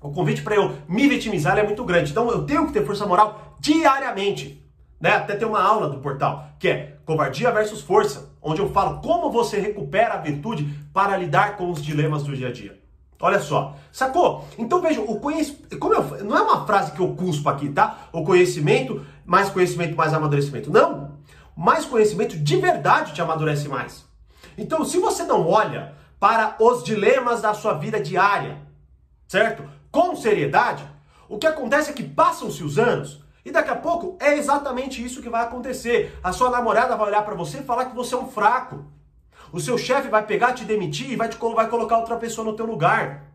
O 0.00 0.10
convite 0.10 0.42
para 0.42 0.54
eu 0.54 0.74
me 0.88 1.06
vitimizar 1.06 1.58
é 1.58 1.62
muito 1.62 1.84
grande. 1.84 2.10
Então 2.10 2.30
eu 2.30 2.44
tenho 2.44 2.66
que 2.66 2.72
ter 2.72 2.86
força 2.86 3.04
moral 3.04 3.56
diariamente. 3.60 4.66
Né? 4.98 5.10
Até 5.10 5.36
tem 5.36 5.46
uma 5.46 5.62
aula 5.62 5.90
do 5.90 5.98
portal 5.98 6.48
que 6.58 6.68
é 6.68 6.96
Covardia 7.04 7.50
versus 7.52 7.82
Força, 7.82 8.30
onde 8.40 8.60
eu 8.60 8.70
falo 8.70 9.00
como 9.00 9.30
você 9.30 9.58
recupera 9.58 10.14
a 10.14 10.18
virtude 10.18 10.64
para 10.92 11.16
lidar 11.16 11.56
com 11.56 11.70
os 11.70 11.82
dilemas 11.82 12.22
do 12.22 12.34
dia 12.34 12.48
a 12.48 12.52
dia. 12.52 12.79
Olha 13.20 13.38
só, 13.38 13.76
sacou? 13.92 14.48
Então 14.56 14.80
veja, 14.80 15.00
o 15.02 15.20
conhecimento, 15.20 15.78
como 15.78 15.94
eu, 15.94 16.24
não 16.24 16.36
é 16.36 16.40
uma 16.40 16.66
frase 16.66 16.92
que 16.92 17.00
eu 17.00 17.14
cuspo 17.14 17.50
aqui, 17.50 17.68
tá? 17.68 18.08
O 18.12 18.24
conhecimento, 18.24 19.04
mais 19.26 19.50
conhecimento, 19.50 19.94
mais 19.94 20.14
amadurecimento. 20.14 20.70
Não. 20.70 21.18
Mais 21.54 21.84
conhecimento 21.84 22.38
de 22.38 22.56
verdade 22.56 23.12
te 23.12 23.20
amadurece 23.20 23.68
mais. 23.68 24.06
Então, 24.56 24.84
se 24.84 24.98
você 24.98 25.24
não 25.24 25.46
olha 25.46 25.94
para 26.18 26.56
os 26.58 26.82
dilemas 26.82 27.42
da 27.42 27.52
sua 27.52 27.74
vida 27.74 28.00
diária, 28.00 28.58
certo? 29.28 29.64
Com 29.90 30.16
seriedade, 30.16 30.84
o 31.28 31.38
que 31.38 31.46
acontece 31.46 31.90
é 31.90 31.92
que 31.92 32.02
passam-se 32.02 32.64
os 32.64 32.78
anos 32.78 33.22
e 33.44 33.50
daqui 33.50 33.70
a 33.70 33.76
pouco 33.76 34.16
é 34.18 34.36
exatamente 34.36 35.04
isso 35.04 35.22
que 35.22 35.28
vai 35.28 35.42
acontecer. 35.42 36.18
A 36.22 36.32
sua 36.32 36.50
namorada 36.50 36.96
vai 36.96 37.08
olhar 37.08 37.22
para 37.22 37.34
você 37.34 37.58
e 37.58 37.64
falar 37.64 37.86
que 37.86 37.94
você 37.94 38.14
é 38.14 38.18
um 38.18 38.28
fraco. 38.28 38.84
O 39.52 39.60
seu 39.60 39.76
chefe 39.76 40.08
vai 40.08 40.24
pegar, 40.24 40.52
te 40.52 40.64
demitir 40.64 41.10
e 41.10 41.16
vai, 41.16 41.28
te, 41.28 41.36
vai 41.38 41.68
colocar 41.68 41.98
outra 41.98 42.16
pessoa 42.16 42.44
no 42.44 42.54
teu 42.54 42.66
lugar. 42.66 43.30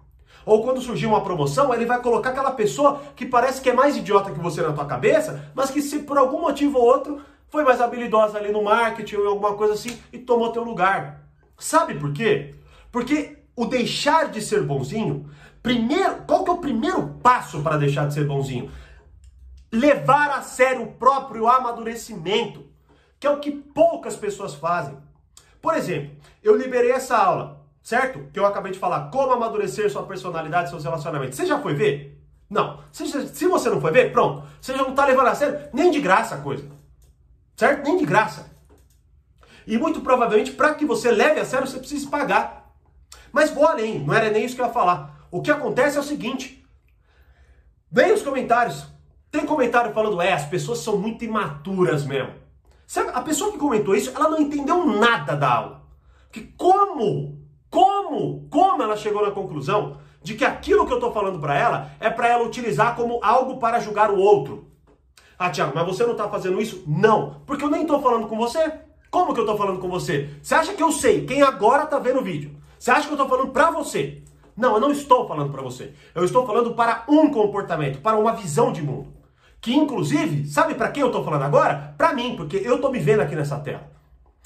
Ou 0.45 0.63
quando 0.63 0.81
surgir 0.81 1.07
uma 1.07 1.21
promoção, 1.21 1.73
ele 1.73 1.85
vai 1.85 1.99
colocar 2.01 2.29
aquela 2.29 2.51
pessoa 2.51 3.01
que 3.15 3.25
parece 3.25 3.61
que 3.61 3.69
é 3.69 3.73
mais 3.73 3.97
idiota 3.97 4.31
que 4.31 4.39
você 4.39 4.61
na 4.61 4.73
tua 4.73 4.85
cabeça, 4.85 5.51
mas 5.55 5.71
que 5.71 5.81
se 5.81 5.99
por 5.99 6.17
algum 6.17 6.41
motivo 6.41 6.77
ou 6.77 6.85
outro 6.85 7.21
foi 7.49 7.63
mais 7.63 7.81
habilidosa 7.81 8.37
ali 8.37 8.51
no 8.51 8.63
marketing 8.63 9.15
ou 9.15 9.27
alguma 9.27 9.55
coisa 9.55 9.73
assim 9.73 9.97
e 10.13 10.19
tomou 10.19 10.51
teu 10.51 10.63
lugar. 10.63 11.21
Sabe 11.57 11.95
por 11.95 12.13
quê? 12.13 12.53
Porque 12.91 13.37
o 13.55 13.65
deixar 13.65 14.29
de 14.29 14.41
ser 14.41 14.61
bonzinho, 14.63 15.29
primeiro, 15.63 16.23
qual 16.27 16.43
que 16.43 16.49
é 16.49 16.53
o 16.53 16.57
primeiro 16.57 17.17
passo 17.23 17.61
para 17.61 17.77
deixar 17.77 18.07
de 18.07 18.13
ser 18.13 18.27
bonzinho? 18.27 18.69
Levar 19.71 20.29
a 20.31 20.41
sério 20.41 20.83
o 20.83 20.91
próprio 20.91 21.47
amadurecimento, 21.47 22.65
que 23.19 23.25
é 23.25 23.29
o 23.29 23.39
que 23.39 23.51
poucas 23.51 24.15
pessoas 24.15 24.53
fazem. 24.53 24.97
Por 25.65 25.73
exemplo, 25.73 26.15
eu 26.43 26.55
liberei 26.55 26.91
essa 26.91 27.17
aula 27.17 27.65
certo? 27.81 28.27
Que 28.33 28.39
eu 28.39 28.45
acabei 28.45 28.71
de 28.71 28.79
falar, 28.79 29.11
como 29.11 29.31
amadurecer 29.31 29.91
sua 29.91 30.03
personalidade 30.07 30.69
seus 30.71 30.83
relacionamentos. 30.83 31.35
Você 31.35 31.45
já 31.45 31.59
foi 31.59 31.73
ver? 31.75 32.19
Não. 32.49 32.79
Se, 32.91 33.07
se 33.27 33.47
você 33.47 33.69
não 33.69 33.81
foi 33.81 33.91
ver, 33.91 34.11
pronto. 34.11 34.43
Você 34.59 34.73
já 34.73 34.81
não 34.81 34.89
está 34.89 35.05
levando 35.05 35.27
a 35.27 35.35
sério 35.35 35.69
nem 35.71 35.91
de 35.91 35.99
graça 36.01 36.35
a 36.35 36.37
coisa. 36.39 36.67
Certo? 37.55 37.83
Nem 37.83 37.97
de 37.97 38.05
graça. 38.05 38.51
E 39.67 39.77
muito 39.77 40.01
provavelmente, 40.01 40.51
para 40.51 40.73
que 40.73 40.85
você 40.85 41.11
leve 41.11 41.39
a 41.39 41.45
sério, 41.45 41.67
você 41.67 41.77
precisa 41.77 42.09
pagar. 42.09 42.71
Mas 43.31 43.51
vou 43.51 43.67
além, 43.67 43.99
não 43.99 44.13
era 44.13 44.31
nem 44.31 44.45
isso 44.45 44.55
que 44.55 44.61
eu 44.61 44.65
ia 44.65 44.73
falar. 44.73 45.27
O 45.29 45.41
que 45.43 45.51
acontece 45.51 45.97
é 45.97 45.99
o 45.99 46.03
seguinte: 46.03 46.63
vem 47.91 48.13
os 48.13 48.23
comentários. 48.23 48.87
Tem 49.29 49.45
comentário 49.45 49.93
falando, 49.93 50.21
é, 50.21 50.31
as 50.33 50.45
pessoas 50.45 50.79
são 50.79 50.97
muito 50.97 51.23
imaturas 51.23 52.05
mesmo. 52.05 52.44
A 53.13 53.21
pessoa 53.21 53.51
que 53.51 53.57
comentou 53.57 53.95
isso, 53.95 54.11
ela 54.15 54.29
não 54.29 54.39
entendeu 54.39 54.85
nada 54.85 55.35
da 55.35 55.51
aula. 55.51 55.81
Que 56.31 56.41
como 56.41 57.45
como? 57.75 58.47
Como 58.49 58.81
ela 58.81 58.95
chegou 58.95 59.21
na 59.21 59.31
conclusão 59.31 59.97
de 60.23 60.33
que 60.33 60.45
aquilo 60.45 60.85
que 60.85 60.93
eu 60.93 60.97
estou 60.97 61.11
falando 61.11 61.39
para 61.39 61.59
ela 61.59 61.91
é 61.99 62.09
para 62.09 62.29
ela 62.29 62.45
utilizar 62.45 62.95
como 62.95 63.19
algo 63.21 63.57
para 63.57 63.81
julgar 63.81 64.09
o 64.09 64.17
outro? 64.17 64.65
Ah, 65.37 65.49
Tiago, 65.49 65.73
mas 65.75 65.85
você 65.85 66.05
não 66.05 66.13
está 66.13 66.29
fazendo 66.29 66.61
isso? 66.61 66.85
Não, 66.87 67.41
porque 67.45 67.65
eu 67.65 67.69
nem 67.69 67.81
estou 67.81 68.01
falando 68.01 68.27
com 68.27 68.37
você. 68.37 68.79
Como 69.11 69.33
que 69.33 69.41
eu 69.41 69.43
estou 69.43 69.57
falando 69.57 69.79
com 69.79 69.89
você? 69.89 70.29
Você 70.41 70.55
acha 70.55 70.73
que 70.73 70.81
eu 70.81 70.89
sei 70.89 71.25
quem 71.25 71.41
agora 71.41 71.83
está 71.83 71.99
vendo 71.99 72.21
o 72.21 72.23
vídeo? 72.23 72.55
Você 72.79 72.91
acha 72.91 73.07
que 73.07 73.13
eu 73.13 73.21
estou 73.21 73.27
falando 73.27 73.51
para 73.51 73.69
você? 73.71 74.23
Não, 74.55 74.75
eu 74.75 74.79
não 74.79 74.91
estou 74.91 75.27
falando 75.27 75.51
para 75.51 75.61
você. 75.61 75.91
Eu 76.13 76.23
estou 76.23 76.45
falando 76.45 76.75
para 76.75 77.03
um 77.09 77.29
comportamento, 77.29 77.99
para 77.99 78.17
uma 78.17 78.31
visão 78.31 78.71
de 78.71 78.81
mundo. 78.81 79.13
Que 79.65 79.73
inclusive, 79.73 80.47
sabe 80.47 80.75
para 80.75 80.91
quem 80.91 81.01
eu 81.01 81.07
estou 81.07 81.23
falando 81.23 81.41
agora? 81.41 81.95
Para 81.97 82.13
mim, 82.13 82.35
porque 82.35 82.57
eu 82.57 82.75
estou 82.75 82.91
me 82.91 82.99
vendo 82.99 83.21
aqui 83.21 83.35
nessa 83.35 83.57
tela. 83.57 83.89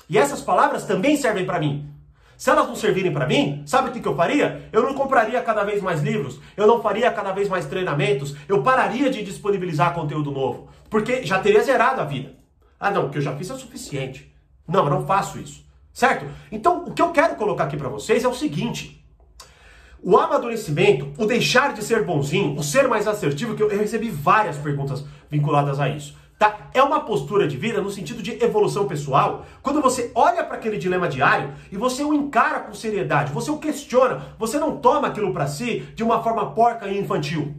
E 0.08 0.18
essas 0.18 0.40
palavras 0.40 0.86
também 0.86 1.18
servem 1.18 1.46
para 1.46 1.60
mim. 1.60 1.90
Se 2.38 2.50
elas 2.50 2.66
não 2.66 2.74
servirem 2.74 3.12
para 3.12 3.28
mim, 3.28 3.62
sabe 3.66 3.90
o 3.90 3.92
que, 3.92 4.08
eu 4.08 4.16
faria? 4.16 4.70
Eu 4.72 4.82
não 4.82 4.94
compraria 4.94 5.42
cada 5.42 5.66
vez 5.66 5.82
mais 5.82 6.02
livros, 6.02 6.40
eu 6.56 6.66
não 6.66 6.82
faria 6.82 7.12
cada 7.12 7.34
vez 7.34 7.50
mais 7.50 7.66
treinamentos, 7.66 8.34
eu 8.48 8.64
pararia 8.64 9.10
de 9.10 9.22
disponibilizar 9.22 9.94
conteúdo 9.94 10.32
novo, 10.32 10.70
porque 10.90 11.26
já 11.26 11.38
teria 11.38 11.62
zerado 11.64 12.00
a 12.00 12.06
vida. 12.06 12.38
Ah, 12.80 12.90
não, 12.90 13.08
o 13.08 13.10
que 13.10 13.18
eu 13.18 13.22
já 13.22 13.36
fiz 13.36 13.50
é 13.50 13.56
suficiente. 13.56 14.34
Não, 14.66 14.86
eu 14.86 14.90
não 14.90 15.06
faço 15.06 15.38
isso. 15.38 15.66
Certo? 15.92 16.28
Então, 16.50 16.86
o 16.86 16.94
que 16.94 17.02
eu 17.02 17.12
quero 17.12 17.36
colocar 17.36 17.66
aqui 17.66 17.76
para 17.76 17.90
vocês 17.90 18.24
é 18.24 18.28
o 18.30 18.34
seguinte: 18.34 18.99
o 20.02 20.18
amadurecimento, 20.18 21.12
o 21.18 21.26
deixar 21.26 21.74
de 21.74 21.84
ser 21.84 22.04
bonzinho, 22.04 22.56
o 22.56 22.64
ser 22.64 22.88
mais 22.88 23.08
assertivo, 23.08 23.56
que 23.56 23.64
eu 23.64 23.70
recebi 23.70 24.10
várias 24.10 24.58
perguntas 24.58 25.06
vinculadas 25.30 25.80
a 25.80 25.90
isso. 25.90 26.18
Tá? 26.38 26.70
É 26.74 26.82
uma 26.82 27.02
postura 27.02 27.46
de 27.46 27.58
vida 27.58 27.82
no 27.82 27.92
sentido 27.92 28.24
de 28.24 28.42
evolução 28.42 28.88
pessoal. 28.88 29.46
Quando 29.62 29.82
você 29.82 30.10
olha 30.16 30.42
para 30.42 30.56
aquele 30.56 30.78
dilema 30.78 31.10
diário 31.10 31.54
e 31.70 31.76
você 31.76 32.02
o 32.02 32.14
encara 32.14 32.62
com 32.62 32.74
seriedade, 32.74 33.34
você 33.34 33.52
o 33.52 33.58
questiona, 33.58 34.22
você 34.40 34.58
não 34.58 34.78
toma 34.78 35.10
aquilo 35.10 35.34
para 35.34 35.48
si 35.48 35.82
de 35.94 36.02
uma 36.02 36.24
forma 36.24 36.52
porca 36.52 36.88
e 36.88 36.98
infantil. 36.98 37.54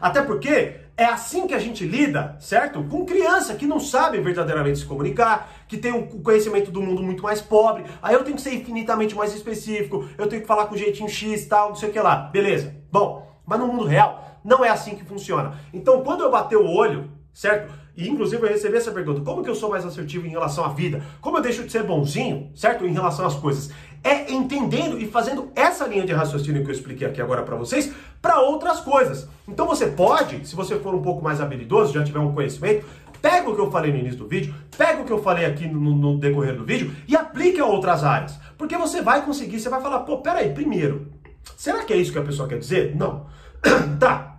Até 0.00 0.22
porque 0.22 0.76
é 0.98 1.04
assim 1.04 1.46
que 1.46 1.54
a 1.54 1.60
gente 1.60 1.86
lida, 1.86 2.36
certo? 2.40 2.82
Com 2.82 3.06
criança 3.06 3.54
que 3.54 3.68
não 3.68 3.78
sabe 3.78 4.20
verdadeiramente 4.20 4.80
se 4.80 4.84
comunicar, 4.84 5.48
que 5.68 5.76
tem 5.76 5.92
um 5.92 6.06
conhecimento 6.08 6.72
do 6.72 6.82
mundo 6.82 7.04
muito 7.04 7.22
mais 7.22 7.40
pobre. 7.40 7.84
Aí 8.02 8.14
eu 8.14 8.24
tenho 8.24 8.34
que 8.34 8.42
ser 8.42 8.52
infinitamente 8.52 9.14
mais 9.14 9.32
específico, 9.32 10.08
eu 10.18 10.26
tenho 10.26 10.42
que 10.42 10.48
falar 10.48 10.66
com 10.66 10.76
jeitinho 10.76 11.08
X, 11.08 11.46
tal, 11.46 11.68
não 11.68 11.76
sei 11.76 11.90
o 11.90 11.92
que 11.92 12.00
lá. 12.00 12.16
Beleza. 12.32 12.74
Bom, 12.90 13.24
mas 13.46 13.60
no 13.60 13.68
mundo 13.68 13.84
real 13.84 14.40
não 14.44 14.64
é 14.64 14.70
assim 14.70 14.96
que 14.96 15.04
funciona. 15.04 15.54
Então, 15.72 16.02
quando 16.02 16.24
eu 16.24 16.30
bater 16.32 16.58
o 16.58 16.66
olho 16.66 17.16
certo? 17.38 17.72
E 17.96 18.08
inclusive 18.08 18.42
eu 18.42 18.48
recebi 18.48 18.76
essa 18.76 18.90
pergunta: 18.90 19.20
como 19.20 19.44
que 19.44 19.50
eu 19.50 19.54
sou 19.54 19.70
mais 19.70 19.86
assertivo 19.86 20.26
em 20.26 20.30
relação 20.30 20.64
à 20.64 20.68
vida? 20.68 21.02
Como 21.20 21.38
eu 21.38 21.42
deixo 21.42 21.62
de 21.62 21.70
ser 21.70 21.84
bonzinho, 21.84 22.50
certo? 22.54 22.84
Em 22.84 22.92
relação 22.92 23.24
às 23.24 23.34
coisas. 23.34 23.70
É 24.02 24.32
entendendo 24.32 24.98
e 24.98 25.06
fazendo 25.06 25.50
essa 25.54 25.86
linha 25.86 26.04
de 26.04 26.12
raciocínio 26.12 26.62
que 26.64 26.70
eu 26.70 26.74
expliquei 26.74 27.06
aqui 27.06 27.20
agora 27.20 27.42
para 27.42 27.56
vocês 27.56 27.92
para 28.20 28.40
outras 28.40 28.80
coisas. 28.80 29.28
Então 29.48 29.66
você 29.66 29.86
pode, 29.86 30.46
se 30.46 30.54
você 30.54 30.78
for 30.78 30.94
um 30.94 31.02
pouco 31.02 31.24
mais 31.24 31.40
habilidoso, 31.40 31.94
já 31.94 32.04
tiver 32.04 32.18
um 32.18 32.34
conhecimento, 32.34 32.86
pega 33.20 33.48
o 33.48 33.54
que 33.54 33.60
eu 33.60 33.70
falei 33.70 33.90
no 33.90 33.98
início 33.98 34.18
do 34.18 34.28
vídeo, 34.28 34.54
pega 34.76 35.00
o 35.00 35.04
que 35.04 35.12
eu 35.12 35.22
falei 35.22 35.46
aqui 35.46 35.66
no, 35.66 35.80
no 35.80 36.18
decorrer 36.18 36.54
do 36.54 36.64
vídeo 36.64 36.94
e 37.08 37.16
aplique 37.16 37.58
a 37.58 37.66
outras 37.66 38.04
áreas. 38.04 38.38
Porque 38.56 38.76
você 38.76 39.00
vai 39.00 39.24
conseguir, 39.24 39.58
você 39.58 39.68
vai 39.68 39.80
falar, 39.80 40.00
pô, 40.00 40.18
peraí, 40.18 40.52
primeiro, 40.52 41.08
será 41.56 41.82
que 41.84 41.92
é 41.92 41.96
isso 41.96 42.12
que 42.12 42.18
a 42.18 42.22
pessoa 42.22 42.48
quer 42.48 42.58
dizer? 42.58 42.94
Não. 42.94 43.26
tá, 43.98 44.38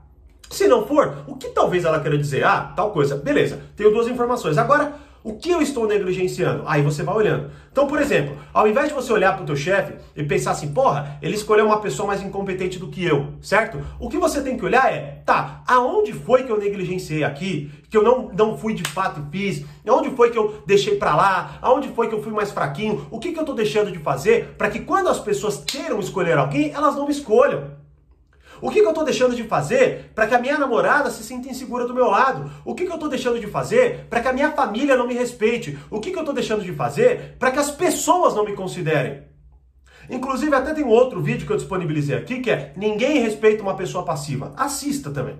se 0.49 0.67
não 0.67 0.85
for, 0.87 1.23
o 1.27 1.35
que 1.35 1.49
talvez 1.49 1.85
ela 1.85 1.99
queira 1.99 2.17
dizer? 2.17 2.43
Ah, 2.43 2.73
tal 2.75 2.91
coisa. 2.91 3.15
Beleza, 3.15 3.61
tenho 3.75 3.91
duas 3.91 4.07
informações. 4.07 4.57
Agora, 4.57 4.93
o 5.23 5.33
que 5.33 5.49
eu 5.49 5.61
estou 5.61 5.87
negligenciando? 5.87 6.63
Aí 6.65 6.81
você 6.81 7.03
vai 7.03 7.15
olhando. 7.15 7.51
Então, 7.71 7.87
por 7.87 8.01
exemplo, 8.01 8.37
ao 8.53 8.67
invés 8.67 8.87
de 8.87 8.93
você 8.93 9.11
olhar 9.11 9.33
para 9.33 9.43
o 9.43 9.45
teu 9.45 9.55
chefe 9.55 9.93
e 10.15 10.23
pensar 10.23 10.51
assim, 10.51 10.73
porra, 10.73 11.17
ele 11.21 11.35
escolheu 11.35 11.65
uma 11.65 11.79
pessoa 11.79 12.07
mais 12.07 12.21
incompetente 12.21 12.79
do 12.79 12.87
que 12.87 13.03
eu, 13.03 13.33
certo? 13.41 13.79
O 13.99 14.09
que 14.09 14.17
você 14.17 14.41
tem 14.41 14.57
que 14.57 14.65
olhar 14.65 14.91
é, 14.91 15.21
tá, 15.25 15.61
aonde 15.67 16.13
foi 16.13 16.43
que 16.43 16.51
eu 16.51 16.57
negligenciei 16.57 17.23
aqui, 17.23 17.71
que 17.89 17.97
eu 17.97 18.03
não, 18.03 18.29
não 18.33 18.57
fui 18.57 18.73
de 18.73 18.83
fato 18.83 19.21
e 19.21 19.31
fiz? 19.31 19.65
Aonde 19.87 20.09
foi 20.11 20.29
que 20.29 20.37
eu 20.37 20.63
deixei 20.65 20.95
para 20.95 21.15
lá? 21.15 21.57
Aonde 21.61 21.89
foi 21.89 22.07
que 22.07 22.15
eu 22.15 22.23
fui 22.23 22.31
mais 22.31 22.51
fraquinho? 22.51 23.07
O 23.11 23.19
que, 23.19 23.31
que 23.31 23.37
eu 23.37 23.43
estou 23.43 23.55
deixando 23.55 23.91
de 23.91 23.99
fazer 23.99 24.55
para 24.57 24.69
que 24.69 24.79
quando 24.79 25.09
as 25.09 25.19
pessoas 25.19 25.63
queiram 25.65 25.99
escolher 25.99 26.37
alguém, 26.37 26.71
elas 26.71 26.95
não 26.95 27.05
me 27.05 27.11
escolham? 27.11 27.78
O 28.61 28.69
que, 28.69 28.79
que 28.79 28.85
eu 28.85 28.89
estou 28.89 29.03
deixando 29.03 29.35
de 29.35 29.43
fazer 29.43 30.11
para 30.13 30.27
que 30.27 30.35
a 30.35 30.39
minha 30.39 30.57
namorada 30.57 31.09
se 31.09 31.23
sinta 31.23 31.49
insegura 31.49 31.87
do 31.87 31.93
meu 31.93 32.07
lado? 32.07 32.51
O 32.65 32.75
que, 32.75 32.85
que 32.85 32.91
eu 32.91 32.95
estou 32.95 33.09
deixando 33.09 33.39
de 33.39 33.47
fazer 33.47 34.07
para 34.09 34.21
que 34.21 34.27
a 34.27 34.33
minha 34.33 34.51
família 34.51 34.95
não 34.95 35.07
me 35.07 35.13
respeite? 35.13 35.77
O 35.89 35.99
que, 35.99 36.11
que 36.11 36.17
eu 36.17 36.21
estou 36.21 36.33
deixando 36.33 36.63
de 36.63 36.73
fazer 36.73 37.35
para 37.39 37.51
que 37.51 37.59
as 37.59 37.71
pessoas 37.71 38.35
não 38.35 38.45
me 38.45 38.53
considerem? 38.53 39.23
Inclusive, 40.09 40.55
até 40.55 40.73
tem 40.73 40.83
um 40.83 40.89
outro 40.89 41.21
vídeo 41.21 41.45
que 41.45 41.53
eu 41.53 41.57
disponibilizei 41.57 42.17
aqui 42.17 42.39
que 42.39 42.49
é 42.49 42.73
Ninguém 42.75 43.19
respeita 43.19 43.61
uma 43.61 43.75
pessoa 43.75 44.03
passiva. 44.03 44.53
Assista 44.57 45.11
também. 45.11 45.37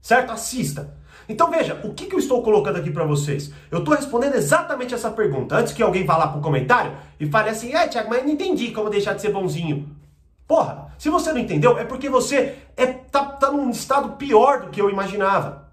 Certo? 0.00 0.32
Assista. 0.32 0.96
Então 1.28 1.50
veja, 1.50 1.80
o 1.84 1.94
que, 1.94 2.06
que 2.06 2.14
eu 2.14 2.18
estou 2.18 2.42
colocando 2.42 2.76
aqui 2.76 2.90
para 2.90 3.04
vocês? 3.04 3.52
Eu 3.70 3.80
estou 3.80 3.94
respondendo 3.94 4.34
exatamente 4.34 4.94
essa 4.94 5.10
pergunta. 5.10 5.56
Antes 5.56 5.72
que 5.72 5.82
alguém 5.82 6.04
vá 6.04 6.16
lá 6.16 6.28
pro 6.28 6.40
comentário 6.40 6.92
e 7.20 7.26
fale 7.26 7.50
assim, 7.50 7.72
é, 7.72 7.86
Tiago, 7.86 8.10
mas 8.10 8.24
não 8.24 8.30
entendi 8.30 8.72
como 8.72 8.90
deixar 8.90 9.12
de 9.12 9.20
ser 9.20 9.30
bonzinho. 9.30 9.88
Porra, 10.48 10.89
se 11.00 11.08
você 11.08 11.32
não 11.32 11.40
entendeu, 11.40 11.78
é 11.78 11.84
porque 11.84 12.10
você 12.10 12.56
é, 12.76 12.84
tá, 12.84 13.24
tá 13.24 13.50
num 13.50 13.70
estado 13.70 14.18
pior 14.18 14.60
do 14.60 14.68
que 14.68 14.78
eu 14.78 14.90
imaginava. 14.90 15.70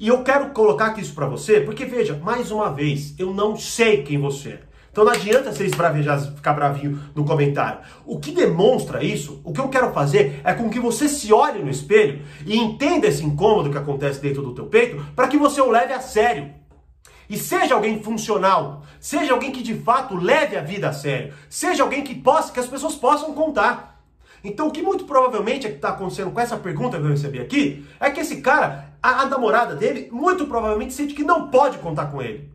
E 0.00 0.08
eu 0.08 0.24
quero 0.24 0.52
colocar 0.52 0.86
aqui 0.86 1.02
isso 1.02 1.14
para 1.14 1.26
você, 1.26 1.60
porque 1.60 1.84
veja, 1.84 2.18
mais 2.24 2.50
uma 2.50 2.72
vez, 2.72 3.14
eu 3.18 3.34
não 3.34 3.58
sei 3.58 4.02
quem 4.02 4.18
você 4.18 4.52
é. 4.52 4.60
Então 4.90 5.04
não 5.04 5.12
adianta 5.12 5.52
você 5.52 5.66
esbravejar, 5.66 6.18
ficar 6.34 6.54
bravinho 6.54 6.98
no 7.14 7.26
comentário. 7.26 7.80
O 8.06 8.18
que 8.18 8.32
demonstra 8.32 9.04
isso, 9.04 9.38
o 9.44 9.52
que 9.52 9.60
eu 9.60 9.68
quero 9.68 9.92
fazer 9.92 10.40
é 10.42 10.54
com 10.54 10.70
que 10.70 10.80
você 10.80 11.10
se 11.10 11.30
olhe 11.30 11.62
no 11.62 11.68
espelho 11.68 12.22
e 12.46 12.56
entenda 12.56 13.06
esse 13.06 13.22
incômodo 13.22 13.68
que 13.68 13.76
acontece 13.76 14.18
dentro 14.18 14.40
do 14.40 14.54
teu 14.54 14.64
peito, 14.64 15.04
para 15.14 15.28
que 15.28 15.36
você 15.36 15.60
o 15.60 15.70
leve 15.70 15.92
a 15.92 16.00
sério. 16.00 16.50
E 17.28 17.36
seja 17.36 17.74
alguém 17.74 18.02
funcional, 18.02 18.82
seja 18.98 19.34
alguém 19.34 19.52
que 19.52 19.62
de 19.62 19.74
fato 19.74 20.16
leve 20.16 20.56
a 20.56 20.62
vida 20.62 20.88
a 20.88 20.92
sério, 20.94 21.34
seja 21.50 21.82
alguém 21.82 22.02
que 22.02 22.14
possa, 22.14 22.50
que 22.50 22.60
as 22.60 22.66
pessoas 22.66 22.94
possam 22.94 23.34
contar. 23.34 23.93
Então, 24.44 24.68
o 24.68 24.70
que 24.70 24.82
muito 24.82 25.04
provavelmente 25.04 25.66
é 25.66 25.70
está 25.70 25.88
acontecendo 25.88 26.30
com 26.30 26.38
essa 26.38 26.58
pergunta 26.58 26.98
que 26.98 27.02
eu 27.02 27.08
recebi 27.08 27.40
aqui 27.40 27.86
é 27.98 28.10
que 28.10 28.20
esse 28.20 28.42
cara, 28.42 28.92
a, 29.02 29.22
a 29.22 29.26
namorada 29.26 29.74
dele, 29.74 30.10
muito 30.12 30.46
provavelmente 30.46 30.92
sente 30.92 31.14
que 31.14 31.24
não 31.24 31.48
pode 31.48 31.78
contar 31.78 32.06
com 32.06 32.20
ele. 32.20 32.52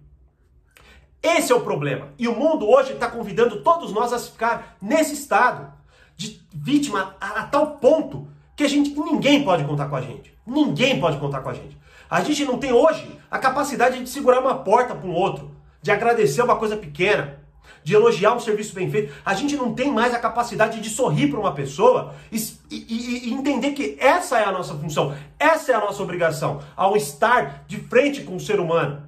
Esse 1.21 1.51
é 1.51 1.55
o 1.55 1.61
problema. 1.61 2.09
E 2.17 2.27
o 2.27 2.35
mundo 2.35 2.69
hoje 2.69 2.93
está 2.93 3.09
convidando 3.09 3.63
todos 3.63 3.91
nós 3.91 4.13
a 4.13 4.19
ficar 4.19 4.77
nesse 4.79 5.15
estado 5.15 5.73
de 6.15 6.39
vítima 6.53 7.15
a, 7.19 7.41
a, 7.41 7.43
tal 7.47 7.77
ponto 7.77 8.27
que 8.55 8.63
a 8.63 8.69
gente 8.69 8.91
ninguém 8.91 9.43
pode 9.43 9.63
contar 9.63 9.89
com 9.89 9.95
a 9.95 10.01
gente. 10.01 10.31
Ninguém 10.45 10.99
pode 10.99 11.17
contar 11.17 11.41
com 11.41 11.49
a 11.49 11.53
gente. 11.53 11.75
A 12.07 12.21
gente 12.21 12.45
não 12.45 12.59
tem 12.59 12.71
hoje 12.71 13.19
a 13.31 13.39
capacidade 13.39 14.01
de 14.01 14.09
segurar 14.09 14.39
uma 14.39 14.59
porta 14.59 14.93
para 14.93 15.07
um 15.07 15.13
outro, 15.13 15.51
de 15.81 15.91
agradecer 15.91 16.41
uma 16.41 16.55
coisa 16.55 16.77
pequena, 16.77 17.39
de 17.83 17.93
elogiar 17.93 18.33
um 18.33 18.39
serviço 18.39 18.73
bem 18.73 18.89
feito. 18.89 19.13
A 19.25 19.33
gente 19.33 19.55
não 19.55 19.73
tem 19.73 19.91
mais 19.91 20.13
a 20.13 20.19
capacidade 20.19 20.79
de 20.79 20.89
sorrir 20.89 21.29
para 21.29 21.39
uma 21.39 21.53
pessoa 21.53 22.13
e, 22.31 22.37
e, 22.69 23.29
e, 23.29 23.33
entender 23.33 23.71
que 23.71 23.97
essa 23.99 24.39
é 24.39 24.45
a 24.45 24.51
nossa 24.51 24.73
função, 24.75 25.15
essa 25.37 25.71
é 25.71 25.75
a 25.75 25.79
nossa 25.79 26.01
obrigação 26.01 26.61
ao 26.75 26.95
estar 26.95 27.63
de 27.67 27.77
frente 27.77 28.23
com 28.23 28.35
o 28.35 28.39
ser 28.39 28.59
humano. 28.59 29.03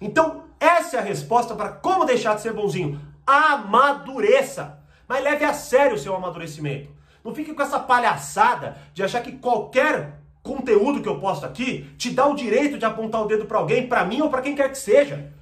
Então, 0.00 0.44
essa 0.58 0.96
é 0.96 1.00
a 1.00 1.02
resposta 1.02 1.54
para 1.54 1.68
como 1.68 2.04
deixar 2.04 2.34
de 2.34 2.42
ser 2.42 2.52
bonzinho. 2.52 3.00
Amadureça. 3.26 4.78
Mas 5.06 5.22
leve 5.22 5.44
a 5.44 5.52
sério 5.52 5.96
o 5.96 5.98
seu 5.98 6.14
amadurecimento. 6.14 6.88
Não 7.22 7.34
fique 7.34 7.54
com 7.54 7.62
essa 7.62 7.78
palhaçada 7.78 8.76
de 8.92 9.02
achar 9.02 9.22
que 9.22 9.32
qualquer 9.32 10.20
conteúdo 10.42 11.00
que 11.02 11.08
eu 11.08 11.18
posto 11.18 11.46
aqui 11.46 11.90
te 11.96 12.10
dá 12.10 12.26
o 12.26 12.34
direito 12.34 12.78
de 12.78 12.84
apontar 12.84 13.22
o 13.22 13.26
dedo 13.26 13.46
para 13.46 13.58
alguém, 13.58 13.86
para 13.86 14.04
mim 14.04 14.20
ou 14.20 14.28
para 14.28 14.42
quem 14.42 14.54
quer 14.54 14.70
que 14.70 14.78
seja. 14.78 15.32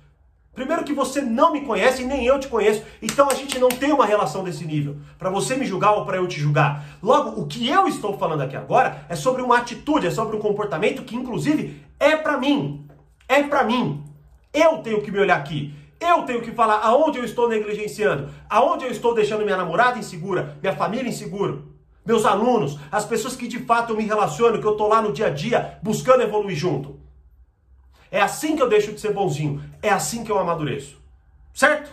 Primeiro 0.55 0.85
que 0.85 0.93
você 0.93 1.23
não 1.23 1.51
me 1.51 1.63
conhece 1.63 2.03
e 2.03 2.05
nem 2.05 2.27
eu 2.27 2.39
te 2.39 2.47
conheço, 2.47 2.83
então 3.01 3.29
a 3.31 3.35
gente 3.35 3.59
não 3.59 3.71
tem 3.71 3.91
uma 3.91 4.05
relação 4.05 4.45
desse 4.45 4.67
nível, 4.67 4.99
para 5.19 5.31
você 5.31 5.57
me 5.57 5.65
julgar 5.65 5.93
ou 5.93 6.05
para 6.05 6.19
eu 6.19 6.29
te 6.29 6.39
julgar. 6.39 6.85
Logo, 7.03 7.41
o 7.41 7.47
que 7.47 7.67
eu 7.67 7.89
estou 7.89 8.19
falando 8.19 8.43
aqui 8.43 8.55
agora 8.55 9.07
é 9.09 9.17
sobre 9.17 9.41
uma 9.41 9.57
atitude, 9.57 10.07
é 10.07 10.11
sobre 10.11 10.37
um 10.37 10.41
comportamento 10.41 11.05
que 11.05 11.17
inclusive 11.17 11.83
é 11.99 12.17
para 12.17 12.37
mim. 12.37 12.87
É 13.27 13.43
para 13.43 13.65
mim. 13.65 14.05
Eu 14.53 14.79
tenho 14.79 15.01
que 15.01 15.11
me 15.11 15.21
olhar 15.21 15.39
aqui. 15.39 15.75
Eu 15.99 16.25
tenho 16.25 16.43
que 16.43 16.53
falar 16.53 16.81
aonde 16.83 17.19
eu 17.19 17.25
estou 17.25 17.49
negligenciando, 17.49 18.29
aonde 18.51 18.85
eu 18.85 18.91
estou 18.91 19.15
deixando 19.15 19.45
minha 19.45 19.57
namorada 19.57 19.99
insegura, 19.99 20.59
minha 20.61 20.75
família 20.75 21.09
insegura, 21.09 21.61
meus 22.05 22.27
alunos, 22.27 22.79
as 22.91 23.05
pessoas 23.07 23.37
que 23.37 23.47
de 23.47 23.61
fato 23.61 23.93
eu 23.93 23.97
me 23.97 24.05
relaciono, 24.05 24.61
que 24.61 24.67
eu 24.67 24.73
estou 24.73 24.89
lá 24.89 25.01
no 25.01 25.13
dia 25.13 25.29
a 25.29 25.31
dia 25.31 25.79
buscando 25.81 26.23
evoluir 26.23 26.57
junto. 26.57 27.01
É 28.13 28.21
assim 28.21 28.55
que 28.55 28.63
eu 28.63 28.69
deixo 28.69 28.93
de 28.93 29.01
ser 29.01 29.15
bonzinho. 29.15 29.65
É 29.81 29.89
assim 29.89 30.23
que 30.23 30.31
eu 30.31 30.39
amadureço. 30.39 31.01
Certo? 31.55 31.91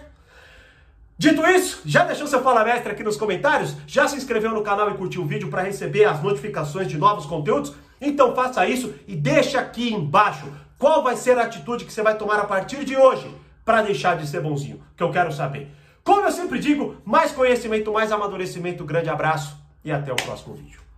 Dito 1.17 1.45
isso, 1.47 1.81
já 1.85 2.03
deixou 2.03 2.27
seu 2.27 2.43
Fala 2.43 2.63
Mestre 2.63 2.91
aqui 2.91 3.03
nos 3.03 3.17
comentários? 3.17 3.75
Já 3.87 4.07
se 4.07 4.17
inscreveu 4.17 4.51
no 4.51 4.61
canal 4.61 4.91
e 4.91 4.93
curtiu 4.95 5.21
o 5.21 5.25
vídeo 5.25 5.49
para 5.49 5.63
receber 5.63 6.03
as 6.03 6.21
notificações 6.21 6.87
de 6.87 6.97
novos 6.97 7.25
conteúdos? 7.25 7.73
Então 8.01 8.35
faça 8.35 8.67
isso 8.67 8.93
e 9.07 9.15
deixa 9.15 9.59
aqui 9.59 9.93
embaixo 9.93 10.45
qual 10.77 11.03
vai 11.03 11.15
ser 11.15 11.37
a 11.37 11.43
atitude 11.43 11.85
que 11.85 11.91
você 11.91 12.01
vai 12.01 12.17
tomar 12.17 12.39
a 12.39 12.45
partir 12.45 12.83
de 12.83 12.95
hoje 12.95 13.33
para 13.65 13.81
deixar 13.81 14.17
de 14.17 14.27
ser 14.27 14.41
bonzinho, 14.41 14.81
que 14.95 15.03
eu 15.03 15.11
quero 15.11 15.31
saber. 15.31 15.69
Como 16.03 16.21
eu 16.21 16.31
sempre 16.31 16.59
digo, 16.59 16.97
mais 17.05 17.31
conhecimento, 17.31 17.93
mais 17.93 18.11
amadurecimento. 18.11 18.83
Grande 18.83 19.09
abraço 19.09 19.57
e 19.83 19.91
até 19.91 20.11
o 20.11 20.15
próximo 20.15 20.55
vídeo. 20.55 20.88